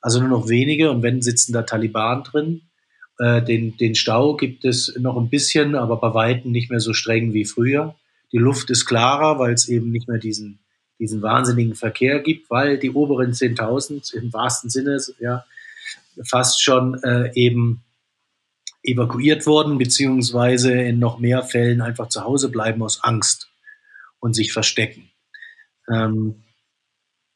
also 0.00 0.20
nur 0.20 0.28
noch 0.28 0.48
wenige 0.48 0.90
und 0.90 1.02
wenn 1.02 1.22
sitzen 1.22 1.52
da 1.52 1.62
Taliban 1.62 2.22
drin. 2.22 2.62
Äh, 3.18 3.42
den, 3.42 3.76
den 3.76 3.94
Stau 3.94 4.36
gibt 4.36 4.64
es 4.64 4.94
noch 4.98 5.16
ein 5.16 5.28
bisschen, 5.28 5.74
aber 5.74 5.98
bei 5.98 6.14
Weitem 6.14 6.52
nicht 6.52 6.70
mehr 6.70 6.80
so 6.80 6.92
streng 6.92 7.32
wie 7.32 7.44
früher. 7.44 7.94
Die 8.32 8.38
Luft 8.38 8.70
ist 8.70 8.86
klarer, 8.86 9.38
weil 9.38 9.54
es 9.54 9.68
eben 9.68 9.90
nicht 9.90 10.08
mehr 10.08 10.18
diesen, 10.18 10.58
diesen 10.98 11.22
wahnsinnigen 11.22 11.74
Verkehr 11.74 12.20
gibt, 12.20 12.50
weil 12.50 12.78
die 12.78 12.90
oberen 12.90 13.32
10.000 13.32 14.14
im 14.14 14.32
wahrsten 14.32 14.70
Sinne 14.70 14.98
ja, 15.18 15.44
fast 16.24 16.62
schon 16.62 17.02
äh, 17.02 17.32
eben 17.34 17.82
evakuiert 18.82 19.46
worden, 19.46 19.78
beziehungsweise 19.78 20.72
in 20.72 20.98
noch 20.98 21.18
mehr 21.18 21.42
Fällen 21.42 21.80
einfach 21.80 22.08
zu 22.08 22.22
Hause 22.24 22.50
bleiben 22.50 22.82
aus 22.82 23.02
Angst 23.02 23.50
und 24.20 24.34
sich 24.34 24.52
verstecken. 24.52 25.10
Ähm, 25.90 26.44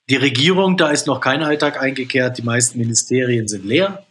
die 0.09 0.17
Regierung, 0.17 0.77
da 0.77 0.91
ist 0.91 1.07
noch 1.07 1.21
kein 1.21 1.43
Alltag 1.43 1.81
eingekehrt. 1.81 2.39
Die 2.39 2.43
meisten 2.43 2.79
Ministerien 2.79 3.49
sind 3.49 3.65
leer. 3.65 4.07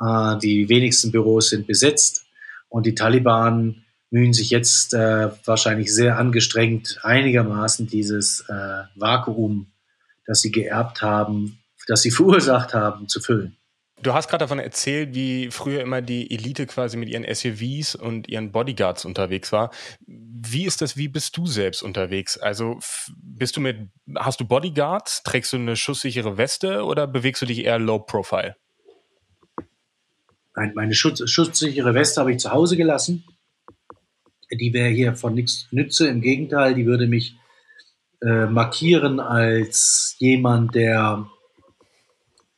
Äh, 0.00 0.38
die 0.38 0.68
wenigsten 0.68 1.12
Büros 1.12 1.50
sind 1.50 1.66
besetzt. 1.66 2.26
Und 2.68 2.86
die 2.86 2.94
Taliban 2.94 3.84
mühen 4.10 4.32
sich 4.32 4.50
jetzt 4.50 4.92
äh, 4.92 5.30
wahrscheinlich 5.44 5.94
sehr 5.94 6.18
angestrengt, 6.18 6.98
einigermaßen 7.02 7.86
dieses 7.86 8.44
äh, 8.48 8.82
Vakuum, 8.96 9.72
das 10.26 10.40
sie 10.40 10.50
geerbt 10.50 11.02
haben, 11.02 11.58
das 11.86 12.02
sie 12.02 12.10
verursacht 12.10 12.74
haben, 12.74 13.08
zu 13.08 13.20
füllen. 13.20 13.56
Du 14.02 14.14
hast 14.14 14.28
gerade 14.28 14.44
davon 14.44 14.58
erzählt, 14.58 15.14
wie 15.14 15.50
früher 15.50 15.82
immer 15.82 16.00
die 16.00 16.30
Elite 16.30 16.66
quasi 16.66 16.96
mit 16.96 17.10
ihren 17.10 17.26
SUVs 17.32 17.94
und 17.94 18.28
ihren 18.28 18.50
Bodyguards 18.50 19.04
unterwegs 19.04 19.52
war. 19.52 19.70
Wie 20.06 20.64
ist 20.64 20.80
das, 20.80 20.96
wie 20.96 21.08
bist 21.08 21.36
du 21.36 21.46
selbst 21.46 21.82
unterwegs? 21.82 22.38
Also 22.38 22.78
bist 23.14 23.58
du 23.58 23.60
mit, 23.60 23.90
hast 24.16 24.40
du 24.40 24.46
Bodyguards, 24.46 25.22
trägst 25.22 25.52
du 25.52 25.58
eine 25.58 25.76
schusssichere 25.76 26.38
Weste 26.38 26.84
oder 26.84 27.06
bewegst 27.06 27.42
du 27.42 27.46
dich 27.46 27.62
eher 27.62 27.78
low 27.78 27.98
profile? 27.98 28.56
Nein, 30.56 30.72
meine 30.74 30.94
Schutz, 30.94 31.22
schutzsichere 31.28 31.94
Weste 31.94 32.20
habe 32.20 32.32
ich 32.32 32.38
zu 32.38 32.52
Hause 32.52 32.78
gelassen. 32.78 33.24
Die 34.52 34.72
wäre 34.72 34.88
hier 34.88 35.14
von 35.14 35.34
nichts 35.34 35.68
Nütze. 35.70 36.08
Im 36.08 36.20
Gegenteil, 36.20 36.74
die 36.74 36.86
würde 36.86 37.06
mich 37.06 37.36
äh, 38.22 38.46
markieren 38.46 39.20
als 39.20 40.16
jemand, 40.18 40.74
der 40.74 41.26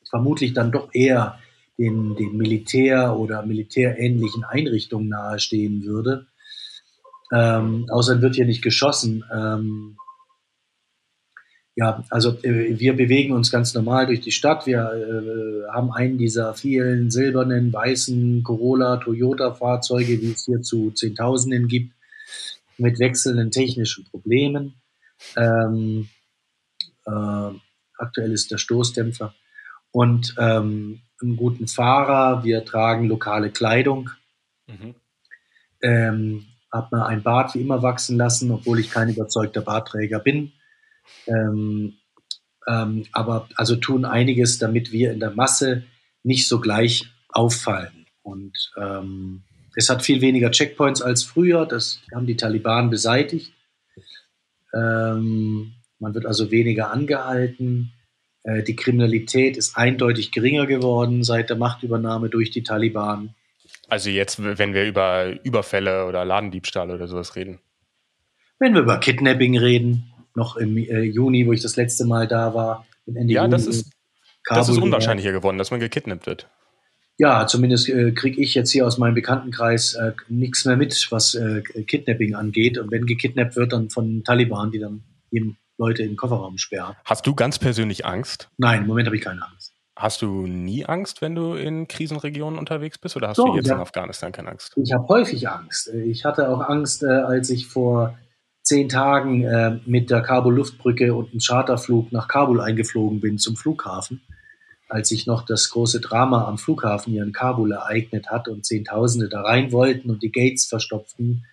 vermutlich 0.09 0.53
dann 0.53 0.73
doch 0.73 0.91
eher 0.93 1.39
den, 1.79 2.17
den 2.17 2.37
Militär- 2.37 3.17
oder 3.17 3.45
militärähnlichen 3.45 4.45
Einrichtungen 4.45 5.09
nahestehen 5.09 5.85
würde. 5.85 6.27
Ähm, 7.33 7.87
außerdem 7.91 8.23
wird 8.23 8.35
hier 8.35 8.47
nicht 8.47 8.63
geschossen. 8.63 9.25
Ähm, 9.35 9.97
ja, 11.75 12.05
also 12.11 12.39
äh, 12.43 12.79
wir 12.79 12.95
bewegen 12.95 13.33
uns 13.33 13.51
ganz 13.51 13.73
normal 13.73 14.07
durch 14.07 14.21
die 14.21 14.33
Stadt. 14.33 14.67
Wir 14.67 14.93
äh, 14.93 15.73
haben 15.73 15.91
einen 15.91 16.19
dieser 16.19 16.55
vielen 16.55 17.11
silbernen, 17.11 17.73
weißen 17.73 18.43
Corolla, 18.43 18.99
Toyota-Fahrzeuge, 18.99 20.19
die 20.19 20.33
es 20.33 20.45
hier 20.45 20.61
zu 20.61 20.91
Zehntausenden 20.91 21.69
gibt, 21.69 21.95
mit 22.77 22.99
wechselnden 22.99 23.51
technischen 23.51 24.05
Problemen. 24.05 24.75
Ähm, 25.37 26.09
äh, 27.07 27.51
aktuell 27.97 28.33
ist 28.33 28.51
der 28.51 28.59
Stoßdämpfer 28.59 29.35
und 29.93 30.35
ähm, 30.39 31.01
einen 31.23 31.37
guten 31.37 31.69
Fahrer. 31.69 32.45
Wir 32.45 32.65
tragen 32.67 33.09
lokale 33.09 33.51
Kleidung. 33.51 34.11
Mhm. 34.67 34.95
Ähm, 35.83 36.47
hab 36.71 36.93
mir 36.93 37.07
ein 37.07 37.23
Bart 37.23 37.55
wie 37.55 37.61
immer 37.61 37.83
wachsen 37.83 38.17
lassen, 38.17 38.51
obwohl 38.51 38.79
ich 38.79 38.91
kein 38.91 39.09
überzeugter 39.09 39.63
Bartträger 39.63 40.19
bin. 40.19 40.53
Ähm, 41.27 41.95
ähm, 42.69 43.07
aber 43.13 43.49
also 43.57 43.77
tun 43.77 44.05
einiges, 44.05 44.59
damit 44.59 44.93
wir 44.93 45.13
in 45.13 45.21
der 45.21 45.31
Masse 45.31 45.85
nicht 46.23 46.49
so 46.49 46.61
gleich 46.61 47.07
auffallen. 47.29 48.07
Und 48.23 48.73
ähm, 48.77 49.43
es 49.75 49.89
hat 49.89 50.03
viel 50.03 50.21
weniger 50.21 50.51
Checkpoints 50.51 51.03
als 51.03 51.25
früher. 51.25 51.67
Das 51.67 52.01
haben 52.15 52.27
die 52.27 52.37
Taliban 52.37 52.91
beseitigt. 52.91 53.53
Ähm, 54.75 55.75
man 55.99 56.15
wird 56.15 56.27
also 56.27 56.51
weniger 56.51 56.91
angehalten. 56.91 57.93
Äh, 58.45 58.63
die 58.63 58.77
Kriminalität 58.77 59.57
ist 59.57 59.77
eindeutig 59.77 60.31
geringer 60.33 60.67
geworden 60.67 61.25
seit 61.25 61.51
der 61.51 61.57
Machtübernahme 61.57 62.29
durch 62.29 62.51
die 62.51 62.63
Taliban. 62.63 63.35
Also 63.89 64.11
jetzt, 64.11 64.43
wenn 64.43 64.75
wir 64.75 64.87
über 64.87 65.45
Überfälle 65.45 66.07
oder 66.07 66.25
Ladendiebstahl 66.25 66.91
oder 66.91 67.07
sowas 67.09 67.37
reden. 67.37 67.59
Wenn 68.59 68.75
wir 68.75 68.83
über 68.83 68.99
Kidnapping 68.99 69.59
reden, 69.59 70.12
noch 70.35 70.57
im 70.57 70.77
äh, 70.77 71.03
Juni, 71.03 71.47
wo 71.47 71.53
ich 71.53 71.63
das 71.63 71.77
letzte 71.77 72.05
Mal 72.05 72.27
da 72.27 72.55
war. 72.55 72.87
Ende 73.07 73.33
ja, 73.33 73.43
Juni, 73.43 73.53
das 73.53 73.67
ist, 73.67 73.93
das 74.47 74.69
ist 74.69 74.79
unwahrscheinlicher 74.79 75.33
geworden, 75.33 75.59
dass 75.59 75.71
man 75.71 75.81
gekidnappt 75.81 76.27
wird. 76.27 76.49
Ja, 77.19 77.47
zumindest 77.47 77.89
äh, 77.89 78.13
kriege 78.13 78.41
ich 78.41 78.55
jetzt 78.55 78.71
hier 78.71 78.87
aus 78.87 78.99
meinem 78.99 79.15
Bekanntenkreis 79.15 79.95
äh, 79.95 80.13
nichts 80.29 80.65
mehr 80.65 80.77
mit, 80.77 81.07
was 81.11 81.35
äh, 81.35 81.63
Kidnapping 81.63 82.35
angeht. 82.35 82.79
Und 82.79 82.91
wenn 82.91 83.07
gekidnappt 83.07 83.57
wird, 83.57 83.73
dann 83.73 83.91
von 83.91 84.25
Taliban, 84.25 84.71
die 84.71 84.79
dann 84.79 85.03
eben 85.31 85.59
Leute 85.79 86.03
in 86.03 86.11
den 86.11 86.17
Kofferraum 86.17 86.59
sperren. 86.59 86.97
Hast 87.05 87.27
du 87.27 87.35
ganz 87.35 87.59
persönlich 87.59 88.07
Angst? 88.07 88.49
Nein, 88.57 88.83
im 88.83 88.87
Moment 88.87 89.07
habe 89.07 89.17
ich 89.17 89.23
keine 89.23 89.43
Angst. 89.43 89.73
Hast 89.95 90.23
du 90.23 90.47
nie 90.47 90.87
Angst, 90.87 91.21
wenn 91.21 91.35
du 91.35 91.55
in 91.55 91.87
Krisenregionen 91.87 92.59
unterwegs 92.59 92.99
bist 92.99 93.15
oder 93.17 93.29
hast 93.29 93.37
so, 93.37 93.47
du 93.47 93.57
jetzt 93.57 93.69
ja. 93.69 93.75
in 93.75 93.81
Afghanistan 93.81 94.33
keine 94.33 94.49
Angst? 94.49 94.73
Ich 94.77 94.93
habe 94.93 95.07
häufig 95.09 95.49
Angst. 95.49 95.89
Ich 95.89 96.25
hatte 96.25 96.49
auch 96.49 96.61
Angst, 96.61 97.03
äh, 97.03 97.09
als 97.09 97.51
ich 97.51 97.67
vor 97.67 98.19
zehn 98.73 98.89
Tagen 98.89 99.45
äh, 99.45 99.79
mit 99.85 100.11
der 100.11 100.23
Kabul-Luftbrücke 100.23 101.15
und 101.15 101.31
einem 101.31 101.41
Charterflug 101.41 102.11
nach 102.11 102.27
Kabul 102.27 102.61
eingeflogen 102.61 103.21
bin 103.21 103.39
zum 103.39 103.57
Flughafen, 103.57 104.23
als 104.89 105.11
sich 105.11 105.27
noch 105.27 105.45
das 105.45 105.69
große 105.69 106.01
Drama 106.01 106.47
am 106.47 106.57
Flughafen 106.57 107.13
hier 107.13 107.23
in 107.23 107.33
Kabul 107.33 107.73
ereignet 107.73 108.31
hat 108.31 108.49
und 108.49 108.65
Zehntausende 108.65 109.29
da 109.29 109.43
rein 109.43 109.73
wollten 109.73 110.11
und 110.11 110.23
die 110.23 110.33
Gates 110.33 110.67
verstopften 110.67 111.45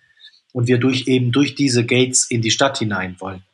und 0.52 0.66
wir 0.66 0.78
durch 0.78 1.08
eben 1.08 1.30
durch 1.30 1.54
diese 1.54 1.84
Gates 1.84 2.30
in 2.30 2.40
die 2.40 2.50
Stadt 2.50 2.78
hinein 2.78 3.16
wollten 3.18 3.44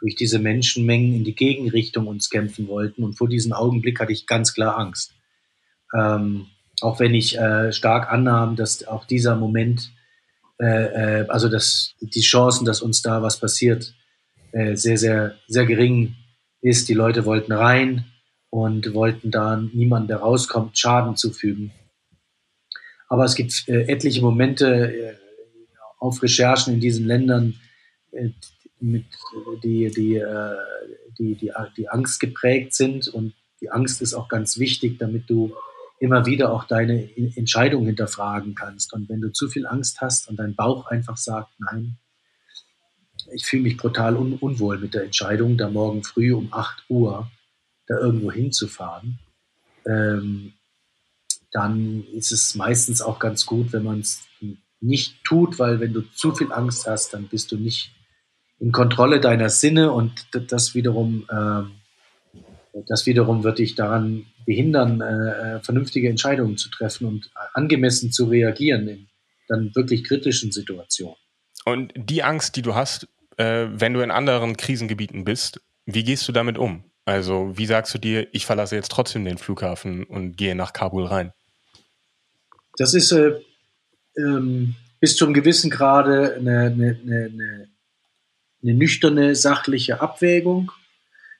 durch 0.00 0.16
diese 0.16 0.38
Menschenmengen 0.38 1.14
in 1.14 1.24
die 1.24 1.34
Gegenrichtung 1.34 2.08
uns 2.08 2.28
kämpfen 2.28 2.68
wollten. 2.68 3.04
Und 3.04 3.14
vor 3.14 3.26
diesem 3.26 3.54
Augenblick 3.54 4.00
hatte 4.00 4.12
ich 4.12 4.26
ganz 4.26 4.52
klar 4.52 4.76
Angst. 4.76 5.14
Ähm, 5.96 6.48
auch 6.82 7.00
wenn 7.00 7.14
ich 7.14 7.38
äh, 7.38 7.72
stark 7.72 8.12
annahm, 8.12 8.54
dass 8.54 8.86
auch 8.86 9.06
dieser 9.06 9.34
Moment, 9.34 9.92
äh, 10.60 11.20
äh, 11.20 11.28
also 11.28 11.48
dass 11.48 11.94
die 12.00 12.20
Chancen, 12.20 12.64
dass 12.64 12.82
uns 12.82 13.02
da 13.02 13.22
was 13.22 13.40
passiert, 13.40 13.94
äh, 14.52 14.76
sehr, 14.76 14.98
sehr, 14.98 15.34
sehr 15.48 15.66
gering 15.66 16.14
ist. 16.60 16.88
Die 16.88 16.94
Leute 16.94 17.24
wollten 17.24 17.52
rein 17.52 18.04
und 18.50 18.94
wollten 18.94 19.30
da 19.30 19.56
niemand, 19.56 20.10
der 20.10 20.18
rauskommt, 20.18 20.78
Schaden 20.78 21.16
zufügen. 21.16 21.72
Aber 23.08 23.24
es 23.24 23.34
gibt 23.34 23.68
äh, 23.68 23.82
etliche 23.88 24.22
Momente 24.22 24.94
äh, 24.94 25.14
auf 25.98 26.22
Recherchen 26.22 26.74
in 26.74 26.80
diesen 26.80 27.06
Ländern, 27.06 27.54
mit, 28.80 29.04
die, 29.62 29.90
die, 29.90 30.16
äh, 30.16 30.56
die, 31.18 31.34
die, 31.34 31.52
die 31.76 31.88
Angst 31.88 32.20
geprägt 32.20 32.74
sind. 32.74 33.08
Und 33.08 33.34
die 33.60 33.70
Angst 33.70 34.02
ist 34.02 34.14
auch 34.14 34.28
ganz 34.28 34.58
wichtig, 34.58 34.98
damit 34.98 35.28
du 35.28 35.54
immer 36.04 36.26
wieder 36.26 36.52
auch 36.52 36.64
deine 36.64 37.08
Entscheidung 37.36 37.86
hinterfragen 37.86 38.54
kannst. 38.54 38.92
Und 38.92 39.08
wenn 39.08 39.22
du 39.22 39.32
zu 39.32 39.48
viel 39.48 39.66
Angst 39.66 40.02
hast 40.02 40.28
und 40.28 40.36
dein 40.36 40.54
Bauch 40.54 40.86
einfach 40.86 41.16
sagt, 41.16 41.52
nein, 41.58 41.96
ich 43.32 43.46
fühle 43.46 43.62
mich 43.62 43.78
brutal 43.78 44.16
un 44.16 44.34
unwohl 44.34 44.78
mit 44.78 44.92
der 44.92 45.04
Entscheidung, 45.04 45.56
da 45.56 45.70
morgen 45.70 46.04
früh 46.04 46.34
um 46.34 46.52
8 46.52 46.84
Uhr 46.90 47.30
da 47.86 47.98
irgendwo 47.98 48.30
hinzufahren, 48.30 49.18
ähm, 49.86 50.52
dann 51.52 52.04
ist 52.12 52.32
es 52.32 52.54
meistens 52.54 53.00
auch 53.00 53.18
ganz 53.18 53.46
gut, 53.46 53.72
wenn 53.72 53.84
man 53.84 54.00
es 54.00 54.22
nicht 54.80 55.24
tut, 55.24 55.58
weil 55.58 55.80
wenn 55.80 55.94
du 55.94 56.02
zu 56.02 56.34
viel 56.34 56.52
Angst 56.52 56.86
hast, 56.86 57.14
dann 57.14 57.28
bist 57.28 57.50
du 57.50 57.56
nicht 57.56 57.94
in 58.58 58.72
Kontrolle 58.72 59.20
deiner 59.20 59.48
Sinne 59.48 59.92
und 59.92 60.26
das 60.50 60.74
wiederum, 60.74 61.26
äh, 61.30 62.82
das 62.88 63.06
wiederum 63.06 63.42
wird 63.42 63.58
dich 63.58 63.74
daran 63.74 64.26
behindern, 64.44 65.00
äh, 65.00 65.56
äh, 65.56 65.60
vernünftige 65.60 66.08
Entscheidungen 66.08 66.56
zu 66.56 66.68
treffen 66.70 67.06
und 67.06 67.30
angemessen 67.52 68.12
zu 68.12 68.26
reagieren 68.26 68.88
in 68.88 69.08
dann 69.48 69.74
wirklich 69.74 70.04
kritischen 70.04 70.52
Situationen. 70.52 71.16
Und 71.64 71.92
die 71.96 72.22
Angst, 72.22 72.56
die 72.56 72.62
du 72.62 72.74
hast, 72.74 73.08
äh, 73.36 73.66
wenn 73.68 73.92
du 73.92 74.00
in 74.00 74.10
anderen 74.10 74.56
Krisengebieten 74.56 75.24
bist, 75.24 75.60
Wie 75.86 76.04
gehst 76.04 76.26
du 76.28 76.32
damit 76.32 76.58
um? 76.58 76.84
Also, 77.04 77.52
wie 77.56 77.66
sagst 77.66 77.92
du 77.94 77.98
dir, 77.98 78.28
ich 78.32 78.46
verlasse 78.46 78.76
jetzt 78.76 78.90
trotzdem 78.90 79.24
den 79.24 79.36
Flughafen 79.36 80.04
und 80.04 80.36
gehe 80.36 80.54
nach 80.54 80.72
Kabul 80.72 81.04
rein? 81.04 81.32
Das 82.78 82.94
ist 82.94 83.12
äh, 83.12 83.34
ähm, 84.16 84.74
bis 85.00 85.16
zum 85.16 85.34
gewissen 85.34 85.70
Grade 85.70 86.36
eine, 86.38 86.60
eine, 86.60 86.98
eine, 87.02 87.68
eine, 88.62 88.74
nüchterne, 88.74 89.34
sachliche 89.34 90.00
Abwägung, 90.00 90.72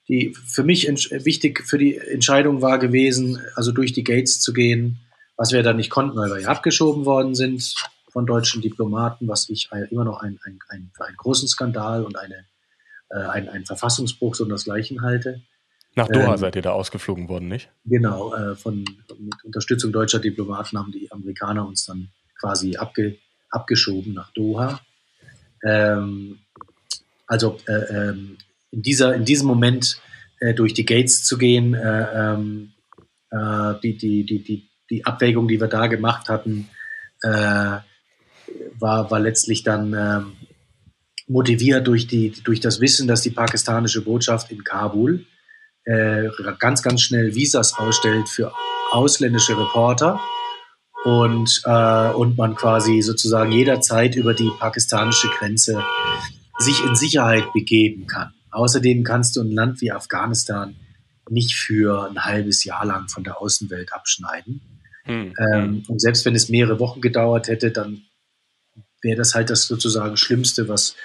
die 0.08 0.34
für 0.34 0.64
mich 0.64 0.86
wichtig 0.86 1.64
für 1.66 1.78
die 1.78 1.96
Entscheidung 1.96 2.62
war 2.62 2.78
gewesen, 2.78 3.40
also 3.54 3.72
durch 3.72 3.92
die 3.92 4.04
Gates 4.04 4.40
zu 4.40 4.52
gehen, 4.52 5.00
was 5.36 5.52
wir 5.52 5.62
dann 5.62 5.76
nicht 5.76 5.90
konnten, 5.90 6.16
weil 6.16 6.30
wir 6.30 6.40
ja 6.40 6.48
abgeschoben 6.48 7.04
worden 7.04 7.34
sind 7.34 7.74
von 8.10 8.26
deutschen 8.26 8.62
Diplomaten, 8.62 9.26
was 9.26 9.48
ich 9.48 9.70
immer 9.90 10.04
noch 10.04 10.22
ein, 10.22 10.38
ein, 10.44 10.58
ein, 10.68 10.90
für 10.94 11.04
einen 11.04 11.16
großen 11.16 11.48
Skandal 11.48 12.04
und 12.04 12.16
eine, 12.16 12.44
äh, 13.10 13.18
ein, 13.18 13.48
ein 13.48 13.64
Verfassungsbruch 13.64 14.34
so 14.34 14.44
und 14.44 14.50
das 14.50 14.64
Gleichen 14.64 15.02
halte. 15.02 15.42
Nach 15.96 16.08
Doha 16.08 16.32
ähm, 16.32 16.36
seid 16.36 16.56
ihr 16.56 16.62
da 16.62 16.72
ausgeflogen 16.72 17.28
worden, 17.28 17.48
nicht? 17.48 17.70
Genau, 17.84 18.34
äh, 18.34 18.54
von 18.56 18.84
mit 19.18 19.44
Unterstützung 19.44 19.92
deutscher 19.92 20.18
Diplomaten 20.18 20.78
haben 20.78 20.92
die 20.92 21.10
Amerikaner 21.10 21.66
uns 21.66 21.86
dann 21.86 22.08
quasi 22.38 22.76
abge, 22.76 23.16
abgeschoben 23.50 24.12
nach 24.12 24.32
Doha. 24.32 24.80
Ähm, 25.64 26.40
also 27.26 27.58
äh, 27.66 27.72
ähm, 27.72 28.36
in, 28.74 28.82
dieser, 28.82 29.14
in 29.14 29.24
diesem 29.24 29.46
Moment 29.46 30.00
äh, 30.40 30.54
durch 30.54 30.74
die 30.74 30.84
Gates 30.84 31.24
zu 31.24 31.38
gehen, 31.38 31.74
äh, 31.74 32.06
ähm, 32.34 32.72
äh, 33.30 33.74
die, 33.82 33.96
die, 33.96 34.24
die, 34.24 34.42
die, 34.42 34.68
die 34.90 35.06
Abwägung, 35.06 35.48
die 35.48 35.60
wir 35.60 35.68
da 35.68 35.86
gemacht 35.86 36.28
hatten, 36.28 36.68
äh, 37.22 37.78
war, 38.78 39.10
war 39.10 39.20
letztlich 39.20 39.62
dann 39.62 39.94
ähm, 39.94 40.32
motiviert 41.26 41.86
durch, 41.86 42.06
die, 42.06 42.32
durch 42.44 42.60
das 42.60 42.80
Wissen, 42.80 43.08
dass 43.08 43.22
die 43.22 43.30
pakistanische 43.30 44.02
Botschaft 44.02 44.50
in 44.50 44.64
Kabul 44.64 45.24
äh, 45.84 46.28
ganz, 46.58 46.82
ganz 46.82 47.02
schnell 47.02 47.34
Visas 47.34 47.78
ausstellt 47.78 48.28
für 48.28 48.52
ausländische 48.90 49.58
Reporter 49.58 50.20
und, 51.04 51.62
äh, 51.64 52.10
und 52.10 52.36
man 52.36 52.54
quasi 52.54 53.02
sozusagen 53.02 53.52
jederzeit 53.52 54.16
über 54.16 54.34
die 54.34 54.50
pakistanische 54.58 55.28
Grenze 55.38 55.82
sich 56.58 56.84
in 56.84 56.94
Sicherheit 56.94 57.52
begeben 57.52 58.06
kann. 58.06 58.32
Außerdem 58.54 59.04
kannst 59.04 59.36
du 59.36 59.42
ein 59.42 59.50
Land 59.50 59.80
wie 59.80 59.92
Afghanistan 59.92 60.76
nicht 61.30 61.54
für 61.54 62.08
ein 62.08 62.24
halbes 62.24 62.64
Jahr 62.64 62.84
lang 62.84 63.08
von 63.08 63.24
der 63.24 63.40
Außenwelt 63.40 63.92
abschneiden. 63.92 64.60
Hm. 65.04 65.34
Ähm, 65.52 65.82
und 65.88 66.00
selbst 66.00 66.24
wenn 66.24 66.34
es 66.34 66.48
mehrere 66.48 66.78
Wochen 66.80 67.00
gedauert 67.00 67.48
hätte, 67.48 67.70
dann 67.70 68.02
wäre 69.02 69.16
das 69.16 69.34
halt 69.34 69.50
das 69.50 69.66
sozusagen 69.66 70.16
Schlimmste, 70.16 70.68
was 70.68 70.96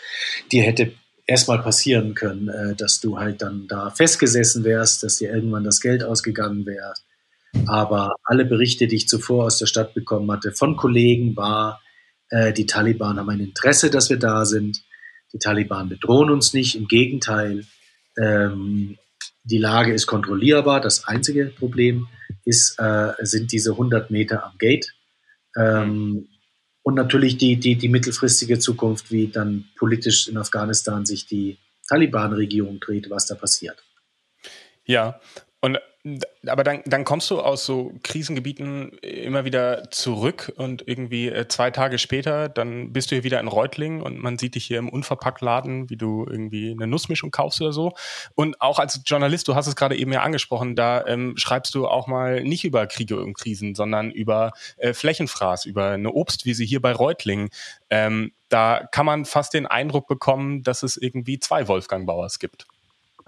dir 0.52 0.64
hätte 0.64 0.94
erstmal 1.26 1.62
passieren 1.62 2.16
können, 2.16 2.50
äh, 2.50 2.76
dass 2.76 3.00
du 3.00 3.20
halt 3.20 3.42
dann 3.42 3.68
da 3.68 3.92
festgesessen 3.92 4.64
wärst, 4.64 5.04
dass 5.04 5.18
dir 5.18 5.32
irgendwann 5.32 5.64
das 5.64 5.80
Geld 5.80 6.04
ausgegangen 6.04 6.66
wäre. 6.66 6.94
Aber 7.68 8.16
alle 8.24 8.46
Berichte, 8.46 8.88
die 8.88 8.96
ich 8.96 9.08
zuvor 9.08 9.46
aus 9.46 9.58
der 9.58 9.66
Stadt 9.66 9.94
bekommen 9.94 10.32
hatte, 10.32 10.52
von 10.52 10.76
Kollegen 10.76 11.36
war, 11.36 11.82
äh, 12.30 12.54
die 12.54 12.66
Taliban 12.66 13.18
haben 13.18 13.30
ein 13.30 13.40
Interesse, 13.40 13.90
dass 13.90 14.10
wir 14.10 14.18
da 14.18 14.46
sind. 14.46 14.84
Die 15.34 15.40
Taliban 15.40 15.90
bedrohen 15.90 16.32
uns 16.32 16.54
nicht, 16.54 16.76
im 16.76 16.88
Gegenteil. 16.88 17.66
Ähm, 18.18 18.98
die 19.44 19.58
Lage 19.58 19.94
ist 19.94 20.08
kontrollierbar. 20.08 20.82
Das 20.82 21.08
einzige 21.08 21.46
Problem 21.46 22.08
ist, 22.46 22.80
äh, 22.80 23.14
sind 23.22 23.52
diese 23.52 23.72
100 23.72 24.12
Meter 24.12 24.44
am 24.44 24.58
Gate. 24.58 24.94
Ähm, 25.58 26.28
und 26.84 26.96
natürlich 26.96 27.38
die, 27.38 27.58
die, 27.58 27.76
die 27.76 27.90
mittelfristige 27.90 28.60
Zukunft, 28.60 29.12
wie 29.12 29.28
dann 29.28 29.66
politisch 29.78 30.28
in 30.28 30.38
Afghanistan 30.38 31.06
sich 31.06 31.28
die 31.28 31.58
Taliban-Regierung 31.88 32.80
dreht, 32.80 33.10
was 33.10 33.26
da 33.26 33.36
passiert. 33.36 33.84
Ja, 34.86 35.20
und 35.62 35.80
aber 36.48 36.64
dann, 36.64 36.82
dann 36.86 37.04
kommst 37.04 37.30
du 37.30 37.42
aus 37.42 37.66
so 37.66 37.94
Krisengebieten 38.04 38.98
immer 39.00 39.44
wieder 39.44 39.92
zurück 39.92 40.54
und 40.56 40.88
irgendwie 40.88 41.28
äh, 41.28 41.50
zwei 41.50 41.72
Tage 41.72 41.98
später, 41.98 42.48
dann 42.48 42.94
bist 42.94 43.12
du 43.12 43.16
hier 43.16 43.26
wieder 43.26 43.42
in 43.42 43.50
Reutlingen 43.50 44.02
und 44.02 44.18
man 44.18 44.38
sieht 44.38 44.56
dich 44.56 44.66
hier 44.66 44.80
im 44.80 44.88
Unverpacktladen, 44.88 45.90
wie 45.90 45.98
du 45.98 46.26
irgendwie 46.26 46.72
eine 46.72 46.88
Nussmischung 46.88 47.32
kaufst 47.32 47.60
oder 47.62 47.74
so. 47.74 47.94
Und 48.36 48.62
auch 48.62 48.80
als 48.80 49.02
Journalist, 49.06 49.50
du 49.50 49.56
hast 49.56 49.68
es 49.68 49.76
gerade 49.76 49.98
eben 49.98 50.14
ja 50.14 50.22
angesprochen, 50.22 50.78
da 50.78 51.06
ähm, 51.06 51.36
schreibst 51.36 51.76
du 51.76 51.86
auch 51.86 52.08
mal 52.08 52.44
nicht 52.44 52.64
über 52.64 52.88
Kriege 52.88 53.22
und 53.22 53.34
Krisen, 53.34 53.76
sondern 53.76 54.10
über 54.10 54.54
äh, 54.78 54.94
Flächenfraß, 54.94 55.66
über 55.66 55.90
eine 55.90 56.14
Obstwiese 56.14 56.64
hier 56.64 56.82
bei 56.82 56.94
Reutlingen. 56.94 57.50
Ähm, 57.90 58.32
da 58.48 58.88
kann 58.92 59.06
man 59.06 59.26
fast 59.26 59.54
den 59.54 59.68
Eindruck 59.68 60.08
bekommen, 60.08 60.64
dass 60.64 60.82
es 60.82 60.96
irgendwie 60.96 61.40
zwei 61.40 61.68
Wolfgang 61.68 62.08
Bauers 62.08 62.40
gibt. 62.40 62.66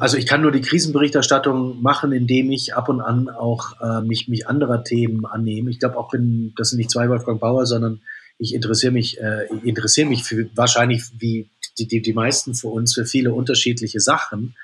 Also 0.02 0.18
ich 0.18 0.26
kann 0.26 0.42
nur 0.42 0.52
die 0.52 0.62
Krisenberichterstattung 0.62 1.80
machen, 1.80 2.12
indem 2.12 2.50
ich 2.50 2.74
ab 2.74 2.90
und 2.90 3.02
an 3.02 3.30
auch 3.30 3.80
äh, 3.82 4.02
mich, 4.02 4.28
mich 4.28 4.48
anderer 4.48 4.84
Themen 4.84 5.28
annehme. 5.28 5.70
Ich 5.70 5.78
glaube 5.78 5.96
auch, 5.96 6.12
wenn 6.12 6.54
das 6.58 6.72
sind 6.72 6.80
nicht 6.80 6.90
zwei 6.90 7.08
Wolfgang 7.08 7.40
Bauer, 7.40 7.68
sondern 7.68 8.02
ich 8.40 8.56
interessiere 8.56 8.92
mich, 8.92 9.22
äh, 9.22 9.46
interessiere 9.64 10.10
mich 10.10 10.24
für, 10.24 10.50
wahrscheinlich 10.56 11.04
wie 11.20 11.52
die, 11.78 11.88
die, 11.88 12.02
die 12.02 12.14
meisten 12.14 12.56
für 12.56 12.70
uns 12.70 12.96
für 12.96 13.06
viele 13.06 13.32
unterschiedliche 13.32 14.00
Sachen. 14.00 14.56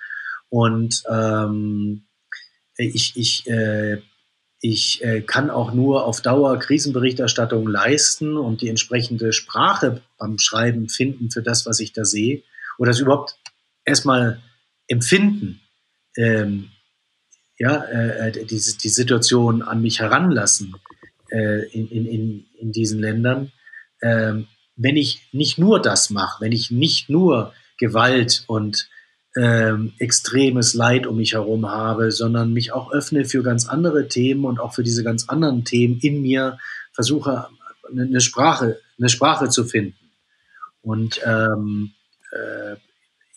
Und 0.49 1.03
ähm, 1.07 2.07
ich, 2.75 3.13
ich, 3.15 3.47
äh, 3.47 4.01
ich 4.59 5.03
äh, 5.03 5.21
kann 5.21 5.51
auch 5.51 5.71
nur 5.71 6.05
auf 6.05 6.21
Dauer 6.21 6.57
Krisenberichterstattung 6.57 7.67
leisten 7.67 8.37
und 8.37 8.61
die 8.61 8.69
entsprechende 8.69 9.31
Sprache 9.33 10.01
beim 10.17 10.39
Schreiben 10.39 10.89
finden 10.89 11.29
für 11.29 11.43
das, 11.43 11.67
was 11.67 11.79
ich 11.79 11.93
da 11.93 12.05
sehe. 12.05 12.41
Oder 12.79 12.89
das 12.89 12.99
überhaupt 12.99 13.37
erstmal 13.85 14.41
Empfinden, 14.87 15.61
ähm, 16.15 16.69
ja, 17.57 17.83
äh, 17.83 18.29
äh, 18.29 18.45
die, 18.45 18.59
die 18.59 18.89
Situation 18.89 19.61
an 19.61 19.81
mich 19.81 19.99
heranlassen 19.99 20.75
äh, 21.31 21.67
in, 21.71 21.89
in, 21.89 22.45
in 22.59 22.71
diesen 22.71 22.99
Ländern, 22.99 23.51
ähm, 24.01 24.47
wenn 24.75 24.95
ich 24.95 25.27
nicht 25.31 25.57
nur 25.57 25.81
das 25.81 26.09
mache, 26.09 26.41
wenn 26.41 26.51
ich 26.51 26.69
nicht 26.69 27.09
nur 27.09 27.53
Gewalt 27.79 28.43
und 28.47 28.89
ähm, 29.35 29.93
extremes 29.99 30.73
Leid 30.73 31.05
um 31.05 31.17
mich 31.17 31.33
herum 31.33 31.67
habe, 31.69 32.11
sondern 32.11 32.53
mich 32.53 32.71
auch 32.73 32.91
öffne 32.91 33.25
für 33.25 33.43
ganz 33.43 33.67
andere 33.67 34.07
Themen 34.07 34.45
und 34.45 34.59
auch 34.59 34.73
für 34.73 34.83
diese 34.83 35.03
ganz 35.03 35.29
anderen 35.29 35.63
Themen 35.63 35.99
in 36.01 36.21
mir 36.21 36.57
versuche, 36.91 37.47
eine 37.91 38.21
Sprache, 38.21 38.79
eine 38.97 39.09
Sprache 39.09 39.49
zu 39.49 39.65
finden. 39.65 40.11
Und 40.81 41.21
ähm, 41.25 41.91
äh, 42.31 42.75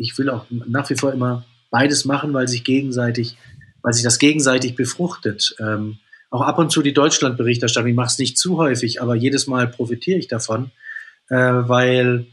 ich 0.00 0.16
will 0.18 0.30
auch 0.30 0.46
nach 0.50 0.88
wie 0.90 0.96
vor 0.96 1.12
immer 1.12 1.44
beides 1.70 2.04
machen, 2.04 2.32
weil 2.32 2.48
sich 2.48 2.64
gegenseitig, 2.64 3.36
weil 3.82 3.92
sich 3.92 4.02
das 4.02 4.18
gegenseitig 4.18 4.74
befruchtet. 4.74 5.54
Ähm, 5.60 5.98
auch 6.30 6.40
ab 6.40 6.58
und 6.58 6.70
zu 6.72 6.82
die 6.82 6.94
Deutschlandberichterstattung, 6.94 7.90
ich 7.90 7.96
mache 7.96 8.08
es 8.08 8.18
nicht 8.18 8.38
zu 8.38 8.56
häufig, 8.56 9.02
aber 9.02 9.14
jedes 9.14 9.46
Mal 9.46 9.68
profitiere 9.68 10.18
ich 10.18 10.26
davon, 10.26 10.70
äh, 11.28 11.36
weil, 11.36 12.26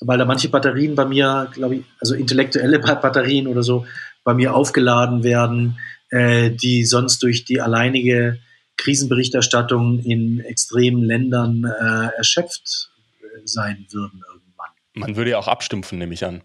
weil 0.00 0.18
da 0.18 0.24
manche 0.24 0.48
Batterien 0.48 0.94
bei 0.94 1.04
mir, 1.04 1.50
glaube 1.52 1.76
ich, 1.76 1.84
also 2.00 2.14
intellektuelle 2.14 2.78
Batterien 2.78 3.46
oder 3.46 3.62
so, 3.62 3.86
bei 4.24 4.34
mir 4.34 4.54
aufgeladen 4.54 5.22
werden, 5.22 5.78
äh, 6.10 6.50
die 6.50 6.84
sonst 6.84 7.22
durch 7.22 7.44
die 7.44 7.60
alleinige 7.60 8.38
Krisenberichterstattung 8.76 9.98
in 9.98 10.40
extremen 10.40 11.02
Ländern 11.02 11.64
äh, 11.64 12.16
erschöpft 12.16 12.90
äh, 13.20 13.26
sein 13.44 13.86
würden 13.90 14.22
irgendwann. 14.32 14.70
Man 14.94 15.16
würde 15.16 15.32
ja 15.32 15.38
auch 15.38 15.48
abstumpfen, 15.48 15.98
nehme 15.98 16.14
ich 16.14 16.24
an 16.24 16.42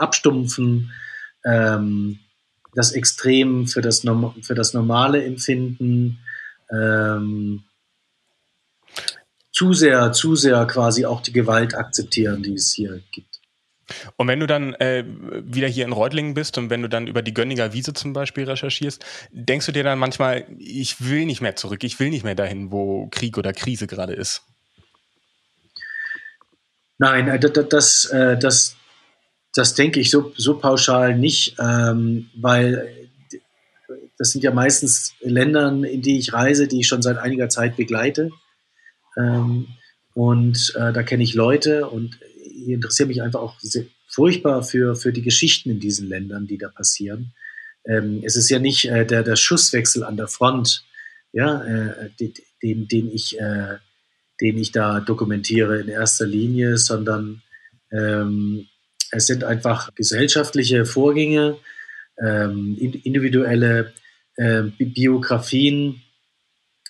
abstumpfen, 0.00 0.92
ähm, 1.44 2.18
das 2.74 2.92
Extrem 2.92 3.66
für 3.66 3.80
das, 3.80 4.04
für 4.42 4.54
das 4.54 4.74
normale 4.74 5.24
Empfinden, 5.24 6.18
ähm, 6.70 7.64
zu 9.52 9.72
sehr, 9.72 10.12
zu 10.12 10.36
sehr 10.36 10.64
quasi 10.66 11.04
auch 11.04 11.20
die 11.20 11.32
Gewalt 11.32 11.74
akzeptieren, 11.74 12.42
die 12.42 12.54
es 12.54 12.72
hier 12.72 13.02
gibt. 13.10 13.40
Und 14.16 14.28
wenn 14.28 14.38
du 14.38 14.46
dann 14.46 14.74
äh, 14.74 15.04
wieder 15.04 15.66
hier 15.66 15.84
in 15.84 15.92
Reutlingen 15.92 16.34
bist 16.34 16.56
und 16.58 16.70
wenn 16.70 16.82
du 16.82 16.88
dann 16.88 17.08
über 17.08 17.22
die 17.22 17.34
Gönniger 17.34 17.72
Wiese 17.72 17.92
zum 17.92 18.12
Beispiel 18.12 18.44
recherchierst, 18.44 19.04
denkst 19.32 19.66
du 19.66 19.72
dir 19.72 19.82
dann 19.82 19.98
manchmal, 19.98 20.46
ich 20.58 21.04
will 21.04 21.26
nicht 21.26 21.40
mehr 21.40 21.56
zurück, 21.56 21.82
ich 21.82 21.98
will 21.98 22.10
nicht 22.10 22.24
mehr 22.24 22.36
dahin, 22.36 22.70
wo 22.70 23.08
Krieg 23.08 23.36
oder 23.36 23.52
Krise 23.52 23.88
gerade 23.88 24.12
ist? 24.12 24.42
Nein, 26.98 27.28
äh, 27.28 27.40
das, 27.40 27.68
das, 27.68 28.04
äh, 28.06 28.38
das, 28.38 28.76
das 29.54 29.74
denke 29.74 30.00
ich 30.00 30.10
so, 30.10 30.32
so 30.36 30.58
pauschal 30.58 31.16
nicht, 31.18 31.56
ähm, 31.58 32.30
weil 32.36 33.08
das 34.18 34.30
sind 34.30 34.44
ja 34.44 34.52
meistens 34.52 35.14
Länder, 35.20 35.68
in 35.68 36.02
die 36.02 36.18
ich 36.18 36.32
reise, 36.32 36.68
die 36.68 36.80
ich 36.80 36.88
schon 36.88 37.02
seit 37.02 37.18
einiger 37.18 37.48
Zeit 37.48 37.76
begleite. 37.76 38.30
Ähm, 39.16 39.68
und 40.14 40.74
äh, 40.76 40.92
da 40.92 41.02
kenne 41.02 41.22
ich 41.22 41.34
Leute 41.34 41.88
und 41.88 42.18
ich 42.44 42.68
interessiere 42.68 43.08
mich 43.08 43.22
einfach 43.22 43.40
auch 43.40 43.58
sehr, 43.60 43.86
furchtbar 44.10 44.62
für, 44.62 44.96
für 44.96 45.12
die 45.12 45.22
Geschichten 45.22 45.70
in 45.70 45.80
diesen 45.80 46.08
Ländern, 46.08 46.46
die 46.46 46.58
da 46.58 46.68
passieren. 46.68 47.32
Ähm, 47.86 48.22
es 48.24 48.36
ist 48.36 48.50
ja 48.50 48.58
nicht 48.58 48.86
äh, 48.86 49.06
der, 49.06 49.22
der 49.22 49.36
Schusswechsel 49.36 50.02
an 50.04 50.16
der 50.16 50.28
Front, 50.28 50.84
ja, 51.32 51.62
äh, 51.62 52.10
den, 52.60 52.88
den, 52.88 53.10
ich, 53.10 53.38
äh, 53.40 53.76
den 54.40 54.58
ich 54.58 54.72
da 54.72 55.00
dokumentiere 55.00 55.80
in 55.80 55.88
erster 55.88 56.26
Linie, 56.26 56.76
sondern 56.76 57.42
ähm, 57.92 58.66
es 59.12 59.26
sind 59.26 59.44
einfach 59.44 59.94
gesellschaftliche 59.94 60.84
Vorgänge, 60.86 61.58
ähm, 62.22 62.76
individuelle 62.78 63.92
äh, 64.36 64.62
Biografien, 64.78 66.02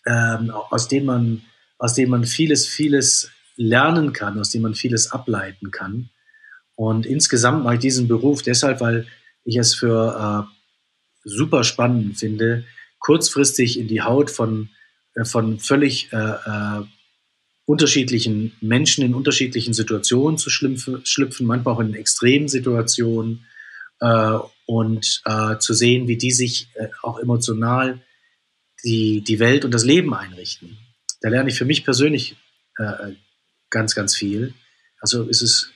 ähm, 0.06 0.50
aus 0.50 0.88
denen 0.88 1.06
man, 1.06 1.42
aus 1.78 1.94
denen 1.94 2.10
man 2.10 2.24
vieles, 2.24 2.66
vieles 2.66 3.30
lernen 3.56 4.12
kann, 4.12 4.38
aus 4.38 4.50
denen 4.50 4.62
man 4.62 4.74
vieles 4.74 5.12
ableiten 5.12 5.70
kann. 5.70 6.10
Und 6.74 7.06
insgesamt 7.06 7.64
mache 7.64 7.74
ich 7.74 7.80
diesen 7.80 8.08
Beruf 8.08 8.42
deshalb, 8.42 8.80
weil 8.80 9.06
ich 9.44 9.56
es 9.56 9.74
für 9.74 10.46
äh, 10.48 10.54
super 11.24 11.64
spannend 11.64 12.18
finde, 12.18 12.64
kurzfristig 12.98 13.78
in 13.78 13.88
die 13.88 14.02
Haut 14.02 14.30
von, 14.30 14.70
äh, 15.14 15.24
von 15.24 15.58
völlig 15.58 16.12
äh, 16.12 16.16
äh, 16.16 16.82
unterschiedlichen 17.70 18.52
Menschen 18.60 19.04
in 19.04 19.14
unterschiedlichen 19.14 19.72
Situationen 19.74 20.38
zu 20.38 20.50
schlüpfen, 20.50 21.46
manchmal 21.46 21.74
auch 21.74 21.80
in 21.80 21.94
extremen 21.94 22.48
Situationen 22.48 23.46
äh, 24.00 24.38
und 24.66 25.22
äh, 25.24 25.56
zu 25.58 25.72
sehen, 25.72 26.08
wie 26.08 26.16
die 26.16 26.32
sich 26.32 26.66
äh, 26.74 26.88
auch 27.02 27.20
emotional 27.20 28.00
die, 28.82 29.22
die 29.22 29.38
Welt 29.38 29.64
und 29.64 29.72
das 29.72 29.84
Leben 29.84 30.12
einrichten. 30.14 30.78
Da 31.20 31.28
lerne 31.28 31.50
ich 31.50 31.58
für 31.58 31.64
mich 31.64 31.84
persönlich 31.84 32.34
äh, 32.76 33.12
ganz, 33.70 33.94
ganz 33.94 34.16
viel. 34.16 34.52
Also 35.00 35.28
ist 35.28 35.42
es 35.42 35.70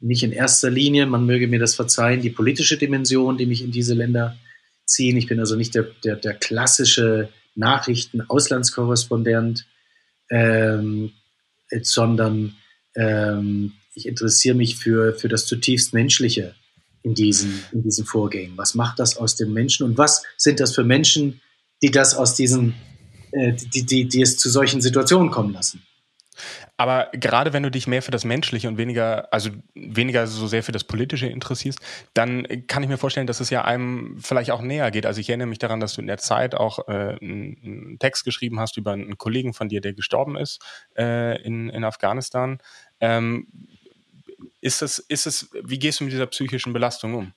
nicht 0.00 0.24
in 0.24 0.32
erster 0.32 0.68
Linie, 0.68 1.06
man 1.06 1.24
möge 1.24 1.48
mir 1.48 1.60
das 1.60 1.74
verzeihen, 1.74 2.20
die 2.20 2.28
politische 2.28 2.76
Dimension, 2.76 3.38
die 3.38 3.46
mich 3.46 3.62
in 3.62 3.70
diese 3.70 3.94
Länder 3.94 4.36
ziehen. 4.84 5.16
Ich 5.16 5.28
bin 5.28 5.40
also 5.40 5.56
nicht 5.56 5.74
der, 5.74 5.84
der, 6.04 6.16
der 6.16 6.34
klassische 6.34 7.30
Nachrichten-Auslandskorrespondent, 7.54 9.66
ähm, 10.30 11.12
sondern 11.82 12.56
ähm, 12.94 13.72
ich 13.94 14.06
interessiere 14.06 14.54
mich 14.54 14.76
für, 14.76 15.14
für 15.14 15.28
das 15.28 15.46
zutiefst 15.46 15.92
Menschliche 15.92 16.54
in 17.02 17.14
diesen, 17.14 17.62
in 17.72 17.82
diesen 17.82 18.04
Vorgängen. 18.04 18.56
Was 18.56 18.74
macht 18.74 18.98
das 18.98 19.16
aus 19.16 19.36
den 19.36 19.52
Menschen 19.52 19.84
und 19.84 19.98
was 19.98 20.22
sind 20.36 20.60
das 20.60 20.74
für 20.74 20.84
Menschen, 20.84 21.40
die 21.82 21.90
das 21.90 22.14
aus 22.14 22.34
diesen, 22.34 22.74
äh, 23.32 23.52
die, 23.52 23.84
die, 23.84 24.08
die 24.08 24.22
es 24.22 24.38
zu 24.38 24.50
solchen 24.50 24.80
Situationen 24.80 25.30
kommen 25.30 25.52
lassen? 25.52 25.82
Aber 26.82 27.06
gerade 27.12 27.52
wenn 27.52 27.62
du 27.62 27.70
dich 27.70 27.86
mehr 27.86 28.02
für 28.02 28.10
das 28.10 28.24
Menschliche 28.24 28.66
und 28.66 28.76
weniger, 28.76 29.32
also 29.32 29.50
weniger 29.72 30.26
so 30.26 30.48
sehr 30.48 30.64
für 30.64 30.72
das 30.72 30.82
Politische 30.82 31.28
interessierst, 31.28 31.78
dann 32.12 32.44
kann 32.66 32.82
ich 32.82 32.88
mir 32.88 32.98
vorstellen, 32.98 33.28
dass 33.28 33.38
es 33.38 33.50
ja 33.50 33.64
einem 33.64 34.18
vielleicht 34.20 34.50
auch 34.50 34.62
näher 34.62 34.90
geht. 34.90 35.06
Also 35.06 35.20
ich 35.20 35.28
erinnere 35.28 35.46
mich 35.46 35.60
daran, 35.60 35.78
dass 35.78 35.94
du 35.94 36.00
in 36.00 36.08
der 36.08 36.18
Zeit 36.18 36.56
auch 36.56 36.88
äh, 36.88 37.16
einen 37.20 37.98
Text 38.00 38.24
geschrieben 38.24 38.58
hast 38.58 38.78
über 38.78 38.90
einen 38.94 39.16
Kollegen 39.16 39.54
von 39.54 39.68
dir, 39.68 39.80
der 39.80 39.92
gestorben 39.92 40.36
ist 40.36 40.58
äh, 40.98 41.40
in, 41.42 41.68
in 41.68 41.84
Afghanistan. 41.84 42.58
Ähm, 42.98 43.46
ist 44.60 44.82
es, 44.82 44.98
ist 44.98 45.28
es, 45.28 45.50
wie 45.62 45.78
gehst 45.78 46.00
du 46.00 46.04
mit 46.04 46.12
dieser 46.12 46.26
psychischen 46.26 46.72
Belastung 46.72 47.14
um? 47.14 47.32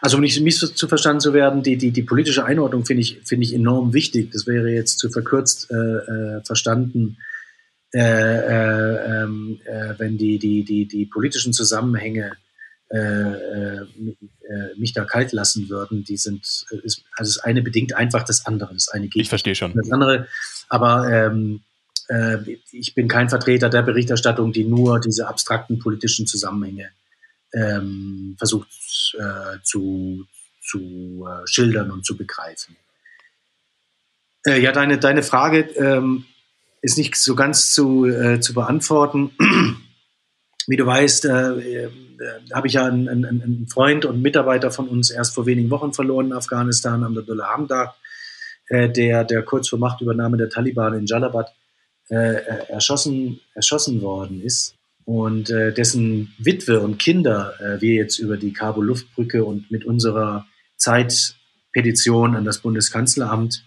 Also 0.00 0.16
um 0.16 0.22
nicht 0.24 0.58
zu 0.58 0.88
verstanden 0.88 1.20
zu 1.20 1.32
werden, 1.34 1.62
die, 1.62 1.76
die, 1.76 1.92
die 1.92 2.02
politische 2.02 2.44
Einordnung 2.44 2.84
finde 2.84 3.02
ich, 3.02 3.20
finde 3.24 3.44
ich 3.44 3.54
enorm 3.54 3.92
wichtig. 3.92 4.32
Das 4.32 4.48
wäre 4.48 4.70
jetzt 4.70 4.98
zu 4.98 5.08
verkürzt 5.08 5.70
äh, 5.70 5.76
äh 5.76 6.42
verstanden 6.42 7.18
äh, 7.92 8.00
äh, 8.00 9.22
ähm, 9.22 9.60
äh, 9.64 9.94
wenn 9.98 10.16
die, 10.16 10.38
die, 10.38 10.64
die, 10.64 10.86
die 10.86 11.06
politischen 11.06 11.52
Zusammenhänge 11.52 12.32
äh, 12.88 12.98
äh, 12.98 13.86
mich 14.76 14.92
da 14.92 15.04
kalt 15.04 15.32
lassen 15.32 15.68
würden, 15.68 16.04
die 16.04 16.16
sind, 16.16 16.42
ist, 16.42 17.04
also 17.16 17.34
das 17.34 17.38
eine 17.38 17.62
bedingt 17.62 17.94
einfach 17.94 18.24
das 18.24 18.46
andere. 18.46 18.74
Das 18.74 18.88
eine 18.88 19.08
geht. 19.08 19.22
Ich 19.22 19.28
verstehe 19.28 19.54
schon. 19.54 19.74
Das 19.74 19.90
andere, 19.90 20.26
aber 20.68 21.08
ähm, 21.10 21.62
äh, 22.08 22.38
ich 22.72 22.94
bin 22.94 23.08
kein 23.08 23.28
Vertreter 23.28 23.70
der 23.70 23.82
Berichterstattung, 23.82 24.52
die 24.52 24.64
nur 24.64 25.00
diese 25.00 25.28
abstrakten 25.28 25.78
politischen 25.78 26.26
Zusammenhänge 26.26 26.90
ähm, 27.52 28.34
versucht 28.38 28.68
äh, 29.18 29.58
zu, 29.62 30.26
zu 30.62 31.26
äh, 31.28 31.46
schildern 31.46 31.90
und 31.90 32.04
zu 32.04 32.16
begreifen. 32.16 32.76
Äh, 34.46 34.60
ja, 34.60 34.72
deine, 34.72 34.98
deine 34.98 35.22
Frage, 35.22 35.60
ähm, 35.76 36.24
ist 36.82 36.98
nicht 36.98 37.16
so 37.16 37.34
ganz 37.34 37.72
zu, 37.72 38.06
äh, 38.06 38.40
zu 38.40 38.54
beantworten. 38.54 39.32
Wie 40.66 40.76
du 40.76 40.86
weißt, 40.86 41.24
äh, 41.24 41.84
äh, 41.84 41.90
habe 42.52 42.66
ich 42.66 42.74
ja 42.74 42.86
einen, 42.86 43.08
einen, 43.08 43.42
einen, 43.42 43.66
Freund 43.66 44.04
und 44.04 44.22
Mitarbeiter 44.22 44.70
von 44.70 44.88
uns 44.88 45.10
erst 45.10 45.34
vor 45.34 45.46
wenigen 45.46 45.70
Wochen 45.70 45.92
verloren 45.92 46.26
in 46.26 46.32
Afghanistan, 46.32 47.02
Abdullah 47.02 47.52
Hamdak, 47.52 47.94
äh, 48.68 48.88
der, 48.88 49.24
der 49.24 49.42
kurz 49.42 49.68
vor 49.68 49.78
Machtübernahme 49.78 50.36
der 50.36 50.50
Taliban 50.50 50.94
in 50.94 51.06
Jalabad 51.06 51.52
äh, 52.08 52.66
erschossen, 52.68 53.40
erschossen 53.54 54.02
worden 54.02 54.42
ist 54.42 54.74
und 55.04 55.50
äh, 55.50 55.72
dessen 55.72 56.34
Witwe 56.38 56.80
und 56.80 56.98
Kinder 56.98 57.54
wir 57.80 57.94
jetzt 57.94 58.18
über 58.18 58.36
die 58.36 58.52
Kabul-Luftbrücke 58.52 59.44
und 59.44 59.70
mit 59.70 59.84
unserer 59.84 60.46
Zeitpetition 60.76 62.36
an 62.36 62.44
das 62.44 62.58
Bundeskanzleramt 62.58 63.64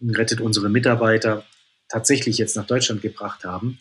rettet 0.00 0.40
unsere 0.40 0.68
Mitarbeiter 0.68 1.44
tatsächlich 1.92 2.38
jetzt 2.38 2.56
nach 2.56 2.66
Deutschland 2.66 3.02
gebracht 3.02 3.44
haben. 3.44 3.78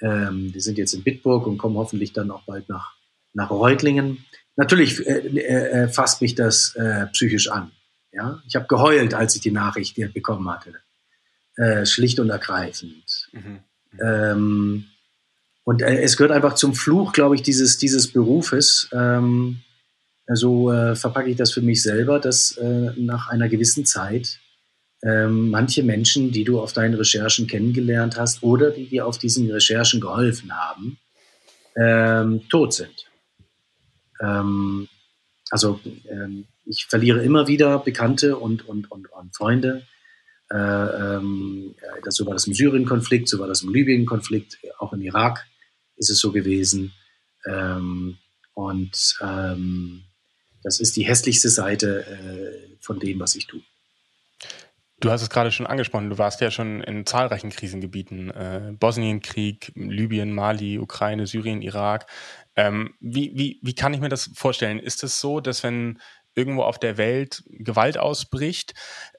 Ähm, 0.00 0.52
die 0.52 0.60
sind 0.60 0.78
jetzt 0.78 0.94
in 0.94 1.02
Bitburg 1.02 1.46
und 1.46 1.58
kommen 1.58 1.76
hoffentlich 1.76 2.12
dann 2.12 2.30
auch 2.30 2.44
bald 2.44 2.68
nach, 2.68 2.94
nach 3.34 3.50
Reutlingen. 3.50 4.24
Natürlich 4.56 5.04
äh, 5.06 5.26
äh, 5.26 5.82
äh 5.84 5.88
fasst 5.88 6.22
mich 6.22 6.34
das 6.34 6.74
äh, 6.76 7.06
psychisch 7.08 7.50
an. 7.50 7.72
Ja? 8.12 8.40
Ich 8.46 8.54
habe 8.54 8.66
geheult, 8.68 9.14
als 9.14 9.34
ich 9.34 9.42
die 9.42 9.50
Nachricht 9.50 9.96
bekommen 10.14 10.48
hatte. 10.48 10.74
Äh, 11.56 11.84
schlicht 11.84 12.20
und 12.20 12.30
ergreifend. 12.30 13.28
Mhm. 13.32 13.58
Ähm, 14.00 14.84
und 15.64 15.82
äh, 15.82 16.00
es 16.00 16.16
gehört 16.16 16.32
einfach 16.32 16.54
zum 16.54 16.74
Fluch, 16.74 17.12
glaube 17.12 17.34
ich, 17.34 17.42
dieses, 17.42 17.76
dieses 17.76 18.12
Berufes. 18.12 18.88
Ähm, 18.92 19.62
so 20.32 20.70
also, 20.70 20.94
verpacke 20.94 21.28
ich 21.28 21.36
das 21.36 21.52
für 21.52 21.60
mich 21.60 21.82
selber, 21.82 22.20
dass 22.20 22.58
nach 22.96 23.28
einer 23.28 23.48
gewissen 23.48 23.84
Zeit 23.84 24.38
ähm, 25.02 25.50
manche 25.50 25.82
Menschen, 25.82 26.30
die 26.30 26.44
du 26.44 26.60
auf 26.60 26.72
deinen 26.72 26.94
Recherchen 26.94 27.46
kennengelernt 27.46 28.16
hast 28.16 28.42
oder 28.42 28.70
die 28.70 28.86
dir 28.86 29.06
auf 29.06 29.18
diesen 29.18 29.50
Recherchen 29.50 30.00
geholfen 30.00 30.52
haben, 30.56 30.98
ähm, 31.76 32.48
tot 32.48 32.72
sind. 32.74 33.10
Ähm, 34.20 34.88
also 35.50 35.80
ähm, 36.08 36.46
ich 36.64 36.86
verliere 36.86 37.24
immer 37.24 37.48
wieder 37.48 37.78
Bekannte 37.80 38.36
und, 38.36 38.68
und, 38.68 38.90
und, 38.90 39.10
und 39.10 39.36
Freunde. 39.36 39.86
Äh, 40.50 40.56
ähm, 40.56 41.74
das, 42.04 42.14
so 42.14 42.26
war 42.26 42.34
das 42.34 42.46
im 42.46 42.54
Syrien-Konflikt, 42.54 43.28
so 43.28 43.40
war 43.40 43.48
das 43.48 43.62
im 43.62 43.72
Libyen-Konflikt, 43.72 44.58
auch 44.78 44.92
im 44.92 45.02
Irak 45.02 45.46
ist 45.96 46.10
es 46.10 46.18
so 46.18 46.32
gewesen. 46.32 46.92
Und 48.54 49.18
das 50.62 50.80
ist 50.80 50.96
die 50.96 51.02
hässlichste 51.02 51.48
Seite 51.48 52.06
äh, 52.06 52.76
von 52.80 53.00
dem, 53.00 53.18
was 53.20 53.34
ich 53.34 53.46
tue. 53.46 53.62
Du 55.02 55.10
hast 55.10 55.20
es 55.20 55.30
gerade 55.30 55.50
schon 55.50 55.66
angesprochen, 55.66 56.10
du 56.10 56.18
warst 56.18 56.40
ja 56.40 56.52
schon 56.52 56.80
in 56.80 57.04
zahlreichen 57.04 57.50
Krisengebieten, 57.50 58.30
äh, 58.30 58.72
Bosnienkrieg, 58.78 59.72
Libyen, 59.74 60.32
Mali, 60.32 60.78
Ukraine, 60.78 61.26
Syrien, 61.26 61.60
Irak. 61.60 62.06
Ähm, 62.54 62.94
wie, 63.00 63.32
wie, 63.34 63.58
wie 63.62 63.74
kann 63.74 63.92
ich 63.94 64.00
mir 64.00 64.08
das 64.08 64.30
vorstellen? 64.32 64.78
Ist 64.78 65.02
es 65.02 65.20
so, 65.20 65.40
dass 65.40 65.64
wenn 65.64 65.98
irgendwo 66.36 66.62
auf 66.62 66.78
der 66.78 66.98
Welt 66.98 67.42
Gewalt 67.48 67.98
ausbricht, 67.98 68.74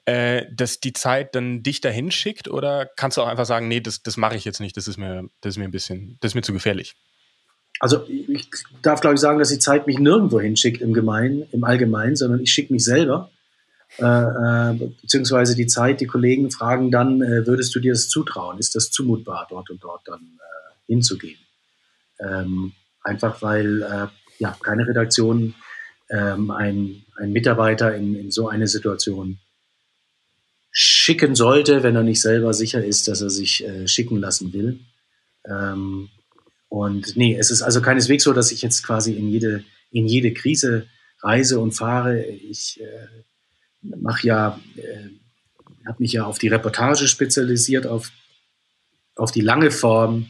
äh, 0.06 0.46
dass 0.54 0.80
die 0.80 0.94
Zeit 0.94 1.34
dann 1.34 1.62
dich 1.62 1.82
dahin 1.82 2.10
schickt 2.10 2.48
oder 2.48 2.88
kannst 2.96 3.18
du 3.18 3.20
auch 3.20 3.28
einfach 3.28 3.44
sagen, 3.44 3.68
nee, 3.68 3.80
das, 3.80 4.02
das 4.02 4.16
mache 4.16 4.36
ich 4.36 4.46
jetzt 4.46 4.60
nicht, 4.60 4.78
das 4.78 4.88
ist 4.88 4.96
mir, 4.96 5.28
das 5.42 5.50
ist 5.50 5.58
mir 5.58 5.64
ein 5.64 5.70
bisschen, 5.70 6.16
das 6.20 6.30
ist 6.30 6.34
mir 6.34 6.42
zu 6.42 6.54
gefährlich? 6.54 6.94
Also 7.78 8.06
ich 8.08 8.48
darf, 8.80 9.02
glaube 9.02 9.16
ich, 9.16 9.20
sagen, 9.20 9.38
dass 9.38 9.50
die 9.50 9.58
Zeit 9.58 9.86
mich 9.86 9.98
nirgendwo 9.98 10.40
hinschickt 10.40 10.80
im 10.80 10.94
Gemeinen, 10.94 11.44
im 11.52 11.62
Allgemeinen, 11.64 12.16
sondern 12.16 12.40
ich 12.40 12.50
schicke 12.50 12.72
mich 12.72 12.84
selber. 12.84 13.30
Äh, 13.98 14.04
äh, 14.04 14.90
beziehungsweise 15.00 15.54
die 15.54 15.66
Zeit, 15.66 16.00
die 16.00 16.06
Kollegen 16.06 16.50
fragen 16.50 16.90
dann, 16.90 17.22
äh, 17.22 17.46
würdest 17.46 17.74
du 17.74 17.80
dir 17.80 17.92
das 17.92 18.08
zutrauen? 18.08 18.58
Ist 18.58 18.74
das 18.74 18.90
zumutbar, 18.90 19.46
dort 19.48 19.70
und 19.70 19.82
dort 19.82 20.06
dann 20.06 20.20
äh, 20.20 20.92
hinzugehen? 20.92 21.38
Ähm, 22.18 22.72
einfach 23.02 23.40
weil 23.42 23.82
äh, 23.82 24.06
ja, 24.38 24.56
keine 24.62 24.86
Redaktion 24.86 25.54
ähm, 26.10 26.50
ein, 26.50 27.04
ein 27.16 27.32
Mitarbeiter 27.32 27.94
in, 27.94 28.14
in 28.16 28.30
so 28.30 28.48
eine 28.48 28.66
Situation 28.66 29.38
schicken 30.70 31.36
sollte, 31.36 31.84
wenn 31.84 31.94
er 31.94 32.02
nicht 32.02 32.20
selber 32.20 32.52
sicher 32.52 32.84
ist, 32.84 33.06
dass 33.06 33.20
er 33.20 33.30
sich 33.30 33.64
äh, 33.64 33.86
schicken 33.86 34.18
lassen 34.18 34.52
will. 34.52 34.80
Ähm, 35.48 36.08
und 36.68 37.16
nee, 37.16 37.36
es 37.38 37.52
ist 37.52 37.62
also 37.62 37.80
keineswegs 37.80 38.24
so, 38.24 38.32
dass 38.32 38.50
ich 38.50 38.62
jetzt 38.62 38.82
quasi 38.82 39.12
in 39.12 39.28
jede, 39.28 39.62
in 39.92 40.06
jede 40.06 40.32
Krise 40.32 40.88
reise 41.22 41.60
und 41.60 41.72
fahre. 41.72 42.24
Ich 42.24 42.80
mache 43.84 44.26
ja, 44.26 44.60
äh, 44.76 45.08
habe 45.86 46.02
mich 46.02 46.12
ja 46.12 46.24
auf 46.24 46.38
die 46.38 46.48
Reportage 46.48 47.08
spezialisiert, 47.08 47.86
auf, 47.86 48.10
auf 49.16 49.32
die 49.32 49.40
lange 49.40 49.70
Form. 49.70 50.26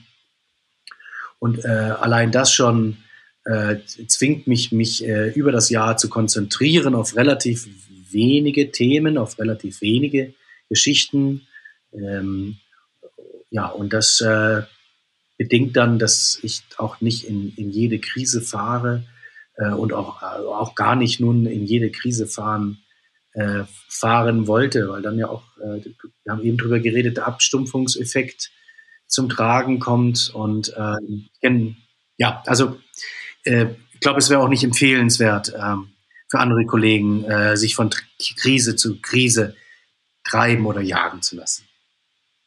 Und 1.38 1.64
äh, 1.64 1.68
allein 1.68 2.32
das 2.32 2.52
schon 2.52 2.98
äh, 3.44 3.76
zwingt 4.06 4.46
mich, 4.46 4.72
mich 4.72 5.06
äh, 5.06 5.30
über 5.30 5.52
das 5.52 5.70
Jahr 5.70 5.96
zu 5.96 6.08
konzentrieren 6.08 6.94
auf 6.94 7.16
relativ 7.16 7.68
wenige 8.10 8.70
Themen, 8.70 9.18
auf 9.18 9.38
relativ 9.38 9.80
wenige 9.80 10.34
Geschichten. 10.68 11.46
Ähm, 11.92 12.56
ja, 13.50 13.66
und 13.66 13.92
das 13.92 14.20
äh, 14.20 14.62
bedingt 15.36 15.76
dann, 15.76 15.98
dass 15.98 16.38
ich 16.42 16.62
auch 16.78 17.00
nicht 17.00 17.24
in, 17.24 17.52
in 17.56 17.70
jede 17.70 17.98
Krise 17.98 18.40
fahre, 18.40 19.04
äh, 19.56 19.70
und 19.70 19.92
auch, 19.92 20.22
äh, 20.22 20.24
auch 20.24 20.74
gar 20.74 20.96
nicht 20.96 21.20
nun 21.20 21.46
in 21.46 21.64
jede 21.64 21.90
Krise 21.90 22.26
fahren, 22.26 22.78
äh, 23.34 23.64
fahren 23.88 24.46
wollte, 24.46 24.88
weil 24.88 25.02
dann 25.02 25.18
ja 25.18 25.28
auch, 25.28 25.42
äh, 25.58 25.84
wir 26.24 26.32
haben 26.32 26.42
eben 26.42 26.56
drüber 26.56 26.80
geredet, 26.80 27.16
der 27.16 27.26
Abstumpfungseffekt 27.26 28.50
zum 29.06 29.28
Tragen 29.28 29.80
kommt 29.80 30.30
und 30.34 30.72
äh, 30.76 31.74
ja, 32.16 32.42
also 32.46 32.78
äh, 33.44 33.66
ich 33.92 34.00
glaube, 34.00 34.18
es 34.18 34.30
wäre 34.30 34.40
auch 34.40 34.48
nicht 34.48 34.64
empfehlenswert 34.64 35.50
äh, 35.50 35.76
für 36.28 36.38
andere 36.38 36.64
Kollegen, 36.66 37.24
äh, 37.24 37.56
sich 37.56 37.74
von 37.74 37.90
Krise 38.36 38.76
zu 38.76 39.00
Krise 39.00 39.56
treiben 40.24 40.66
oder 40.66 40.80
jagen 40.80 41.22
zu 41.22 41.36
lassen. 41.36 41.64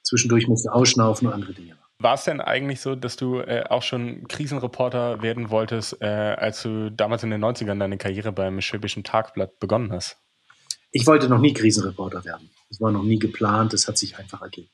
Zwischendurch 0.03 0.47
musst 0.47 0.65
du 0.65 0.69
ausschnaufen 0.69 1.27
und 1.27 1.33
andere 1.33 1.53
Dinge. 1.53 1.77
War 1.99 2.13
es 2.13 2.25
denn 2.25 2.41
eigentlich 2.41 2.79
so, 2.79 2.95
dass 2.95 3.15
du 3.15 3.39
äh, 3.39 3.63
auch 3.69 3.81
schon 3.81 4.27
Krisenreporter 4.27 5.23
werden 5.23 5.49
wolltest, 5.49 5.99
äh, 6.01 6.05
als 6.05 6.61
du 6.61 6.91
damals 6.91 7.23
in 7.23 7.31
den 7.31 7.43
90ern 7.43 7.79
deine 7.79 7.97
Karriere 7.97 8.31
beim 8.31 8.61
Schwäbischen 8.61 9.03
Tagblatt 9.03 9.59
begonnen 9.59 9.91
hast? 9.91 10.17
Ich 10.91 11.05
wollte 11.05 11.29
noch 11.29 11.39
nie 11.39 11.53
Krisenreporter 11.53 12.25
werden. 12.25 12.49
Das 12.69 12.81
war 12.81 12.91
noch 12.91 13.03
nie 13.03 13.19
geplant, 13.19 13.73
das 13.73 13.87
hat 13.87 13.97
sich 13.97 14.17
einfach 14.17 14.41
ergeben. 14.41 14.69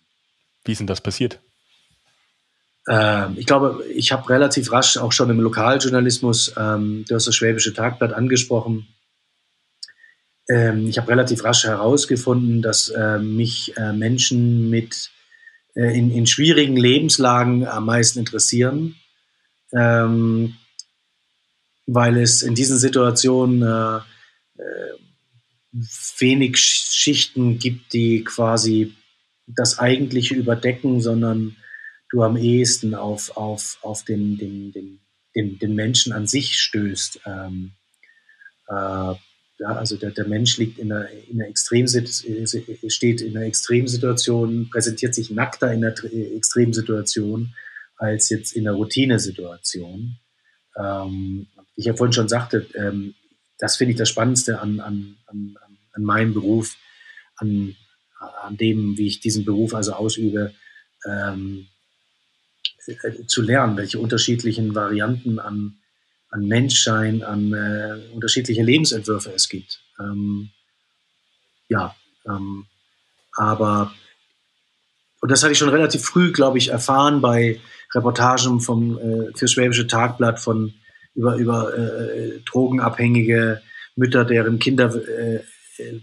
Wie 0.66 0.72
ist 0.72 0.80
denn 0.80 0.88
das 0.88 1.02
passiert? 1.02 1.40
Ähm, 2.90 3.36
ich 3.38 3.46
glaube, 3.46 3.84
ich 3.94 4.12
habe 4.12 4.30
relativ 4.30 4.72
rasch 4.72 4.98
auch 4.98 5.12
schon 5.12 5.30
im 5.30 5.40
Lokaljournalismus, 5.40 6.54
ähm, 6.58 7.06
du 7.08 7.16
hast 7.16 7.28
das 7.28 7.36
Schwäbische 7.36 7.74
Tagblatt 7.74 8.14
angesprochen, 8.14 8.88
ähm, 10.50 10.88
ich 10.88 10.98
habe 10.98 11.10
relativ 11.10 11.44
rasch 11.44 11.64
herausgefunden, 11.64 12.62
dass 12.62 12.90
äh, 12.90 13.20
mich 13.20 13.76
äh, 13.78 13.94
Menschen 13.94 14.70
mit 14.70 15.12
äh, 15.76 15.98
in, 15.98 16.12
in 16.12 16.28
schwierigen 16.28 16.76
Lebenslagen 16.76 17.66
am 17.66 17.86
meisten 17.86 18.20
interessieren, 18.20 18.96
ähm, 19.72 20.56
weil 21.88 22.18
es 22.18 22.42
in 22.42 22.56
diesen 22.56 22.78
Situationen 22.78 23.62
äh, 23.62 23.98
äh, 24.62 24.94
wenig 25.74 26.58
Schichten 26.58 27.58
gibt, 27.58 27.94
die 27.94 28.24
quasi 28.24 28.94
das 29.48 29.80
Eigentliche 29.80 30.36
überdecken, 30.36 31.02
sondern 31.02 31.58
du 32.10 32.22
am 32.22 32.38
ehesten 32.38 32.94
auf, 32.94 33.36
auf, 33.36 33.80
auf 33.82 34.04
den, 34.06 34.38
den, 34.38 34.72
den, 34.72 35.00
den, 35.36 35.58
den 35.58 35.76
Menschen 35.76 36.14
an 36.14 36.28
sich 36.28 36.60
stößt. 36.60 37.22
Ähm, 37.26 37.72
äh, 38.70 39.16
ja, 39.60 39.70
also 39.76 39.98
der, 39.98 40.12
der 40.12 40.28
Mensch 40.28 40.58
liegt 40.58 40.78
in 40.78 40.92
einer, 40.92 41.10
in 41.10 41.40
einer 41.42 41.50
Extremsituation, 41.50 42.90
steht 42.90 43.22
in 43.22 43.36
einer 43.36 43.46
Extremsituation, 43.46 44.70
präsentiert 44.70 45.16
sich 45.16 45.32
nackter 45.32 45.72
in 45.74 45.84
einer 45.84 45.96
Extremsituation 46.36 47.56
als 47.98 48.30
jetzt 48.30 48.54
in 48.54 48.68
einer 48.68 48.78
Routinesituation. 48.78 50.18
Ähm, 50.78 51.48
ich 51.76 51.86
ja 51.86 51.96
vorhin 51.96 52.14
schon 52.14 52.30
sagte, 52.30 52.68
ähm, 52.76 53.16
das 53.60 53.78
finde 53.78 53.92
ich 53.92 53.98
das 53.98 54.10
Spannendste 54.10 54.60
an, 54.60 54.80
an, 54.80 55.16
an, 55.28 55.58
an 55.94 56.04
meinem 56.04 56.34
Beruf, 56.34 56.76
an, 57.38 57.76
an 58.44 58.58
dem, 58.58 58.98
wie 58.98 59.08
ich 59.08 59.20
diesen 59.20 59.46
Beruf 59.46 59.74
also 59.74 59.94
ausübe, 59.94 60.54
ähm, 61.06 61.68
äh, 62.88 63.26
zu 63.28 63.42
lernen, 63.42 63.78
welche 63.78 64.00
unterschiedlichen 64.00 64.76
Varianten 64.76 65.40
an, 65.40 65.78
an 66.30 66.48
Menschsein, 66.48 67.24
an 67.24 67.54
äh, 67.54 68.14
unterschiedliche 68.14 68.64
Lebensentwürfe 68.64 69.32
es 69.32 69.50
gibt. 69.50 69.82
Ähm, 70.00 70.50
ja, 71.70 71.96
ähm, 72.28 72.66
aber 73.36 73.94
und 75.22 75.32
das 75.32 75.42
hatte 75.42 75.54
ich 75.54 75.58
schon 75.58 75.70
relativ 75.70 76.04
früh, 76.04 76.34
glaube 76.34 76.58
ich, 76.58 76.68
erfahren 76.68 77.22
bei 77.22 77.62
Reportagen 77.96 78.60
vom 78.60 78.98
äh, 78.98 79.32
fürs 79.38 79.54
Schwäbische 79.54 79.88
Tagblatt 79.88 80.40
von 80.40 80.74
über 81.16 81.36
über 81.38 81.78
äh, 81.78 82.42
drogenabhängige 82.46 83.62
Mütter, 83.96 84.26
deren 84.26 84.60
Kinder 84.60 84.94
äh, 84.94 85.40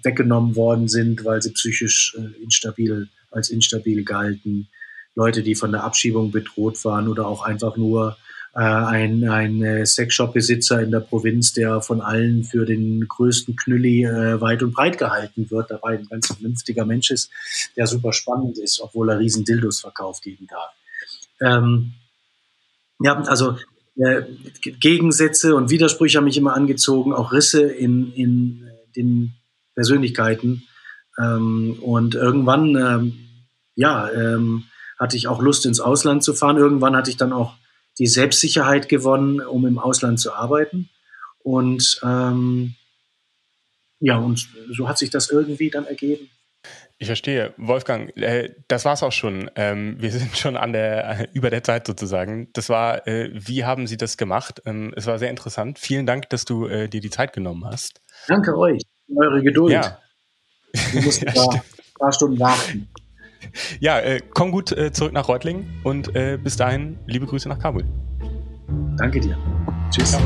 weggenommen 0.03 0.57
worden 0.57 0.89
sind, 0.89 1.25
weil 1.25 1.43
sie 1.43 1.53
psychisch 1.53 2.17
äh, 2.19 2.43
instabil 2.43 3.09
als 3.31 3.51
instabil 3.51 4.05
galten, 4.05 4.69
Leute, 5.15 5.43
die 5.43 5.55
von 5.55 5.73
der 5.73 5.85
Abschiebung 5.85 6.31
bedroht 6.31 6.85
waren 6.85 7.09
oder 7.09 7.27
auch 7.27 7.43
einfach 7.43 7.77
nur 7.77 8.17
äh, 8.55 8.61
ein, 8.61 9.29
ein 9.29 9.63
äh, 9.63 9.87
Sexshop-Besitzer 9.87 10.83
in 10.83 10.91
der 10.91 11.01
Provinz, 11.01 11.53
der 11.53 11.81
von 11.83 12.01
allen 12.01 12.45
für 12.45 12.65
den 12.65 13.07
größten 13.07 13.55
Knülli 13.57 14.05
äh, 14.05 14.41
weit 14.41 14.63
und 14.63 14.73
breit 14.73 14.99
gehalten 14.99 15.51
wird, 15.51 15.71
dabei 15.71 15.99
ein 15.99 16.09
ganz 16.09 16.29
vernünftiger 16.29 16.85
Mensch 16.85 17.11
ist, 17.11 17.31
der 17.77 17.87
super 17.87 18.13
spannend 18.13 18.59
ist, 18.59 18.81
obwohl 18.81 19.11
er 19.11 19.19
riesen 19.19 19.45
Dildos 19.45 19.81
verkauft 19.81 20.27
jeden 20.27 20.49
Tag. 20.49 20.71
Ähm, 21.41 21.93
ja, 23.01 23.21
also 23.23 23.57
äh, 23.97 24.23
Gegensätze 24.63 25.55
und 25.55 25.71
Widersprüche 25.71 26.19
haben 26.19 26.25
mich 26.25 26.37
immer 26.37 26.55
angezogen, 26.55 27.13
auch 27.13 27.33
Risse 27.33 27.63
in, 27.63 28.13
in 28.15 28.69
den 28.97 29.35
Persönlichkeiten. 29.81 30.65
Ähm, 31.19 31.79
und 31.81 32.15
irgendwann, 32.15 32.77
ähm, 32.77 33.19
ja, 33.77 34.11
ähm, 34.11 34.65
hatte 34.99 35.17
ich 35.17 35.27
auch 35.27 35.41
Lust, 35.41 35.65
ins 35.65 35.81
Ausland 35.81 36.23
zu 36.23 36.35
fahren. 36.35 36.59
Irgendwann 36.59 36.95
hatte 36.95 37.09
ich 37.09 37.17
dann 37.17 37.33
auch 37.33 37.55
die 37.99 38.07
Selbstsicherheit 38.07 38.91
gewonnen, 38.91 39.41
um 39.41 39.67
im 39.67 39.79
Ausland 39.79 40.21
zu 40.21 40.35
arbeiten. 40.35 40.91
Und 41.43 41.99
ähm, 42.03 42.75
ja, 44.01 44.19
und 44.19 44.47
so 44.71 44.87
hat 44.87 44.99
sich 44.99 45.09
das 45.09 45.31
irgendwie 45.31 45.71
dann 45.71 45.87
ergeben. 45.87 46.29
Ich 46.99 47.07
verstehe. 47.07 47.55
Wolfgang, 47.57 48.15
äh, 48.19 48.55
das 48.69 48.85
war's 48.85 49.03
auch 49.03 49.13
schon. 49.13 49.51
Ähm, 49.57 49.97
wir 49.99 50.13
sind 50.13 50.37
schon 50.37 50.59
an 50.59 50.75
der, 50.75 51.21
äh, 51.21 51.29
über 51.33 51.49
der 51.49 51.65
Zeit 51.65 51.87
sozusagen. 51.87 52.51
Das 52.53 52.69
war, 52.69 53.07
äh, 53.09 53.31
wie 53.33 53.65
haben 53.65 53.87
Sie 53.87 53.97
das 53.97 54.19
gemacht? 54.19 54.61
Ähm, 54.67 54.93
es 54.95 55.07
war 55.07 55.19
sehr 55.19 55.31
interessant. 55.31 55.79
Vielen 55.79 56.05
Dank, 56.05 56.29
dass 56.29 56.45
du 56.45 56.67
äh, 56.67 56.87
dir 56.87 57.01
die 57.01 57.09
Zeit 57.09 57.33
genommen 57.33 57.65
hast. 57.65 58.03
Danke 58.29 58.55
euch. 58.59 58.83
Eure 59.17 59.43
Geduld. 59.43 59.73
Ja. 59.73 59.99
Wir 60.93 61.03
mussten 61.05 61.27
ja, 61.27 61.33
da 61.35 61.51
ein 61.51 61.63
paar 61.99 62.13
Stunden 62.13 62.39
warten. 62.39 62.89
Ja, 63.81 63.99
äh, 63.99 64.21
komm 64.35 64.53
gut 64.53 64.73
äh, 64.73 64.93
zurück 64.93 65.13
nach 65.13 65.29
Reutlingen 65.29 65.81
und 65.83 66.15
äh, 66.15 66.39
bis 66.43 66.57
dahin 66.57 66.99
liebe 67.07 67.27
Grüße 67.27 67.49
nach 67.49 67.59
Kabul. 67.59 67.85
Danke 68.97 69.21
dir. 69.21 69.37
Tschüss. 69.91 70.13
Ja. 70.13 70.21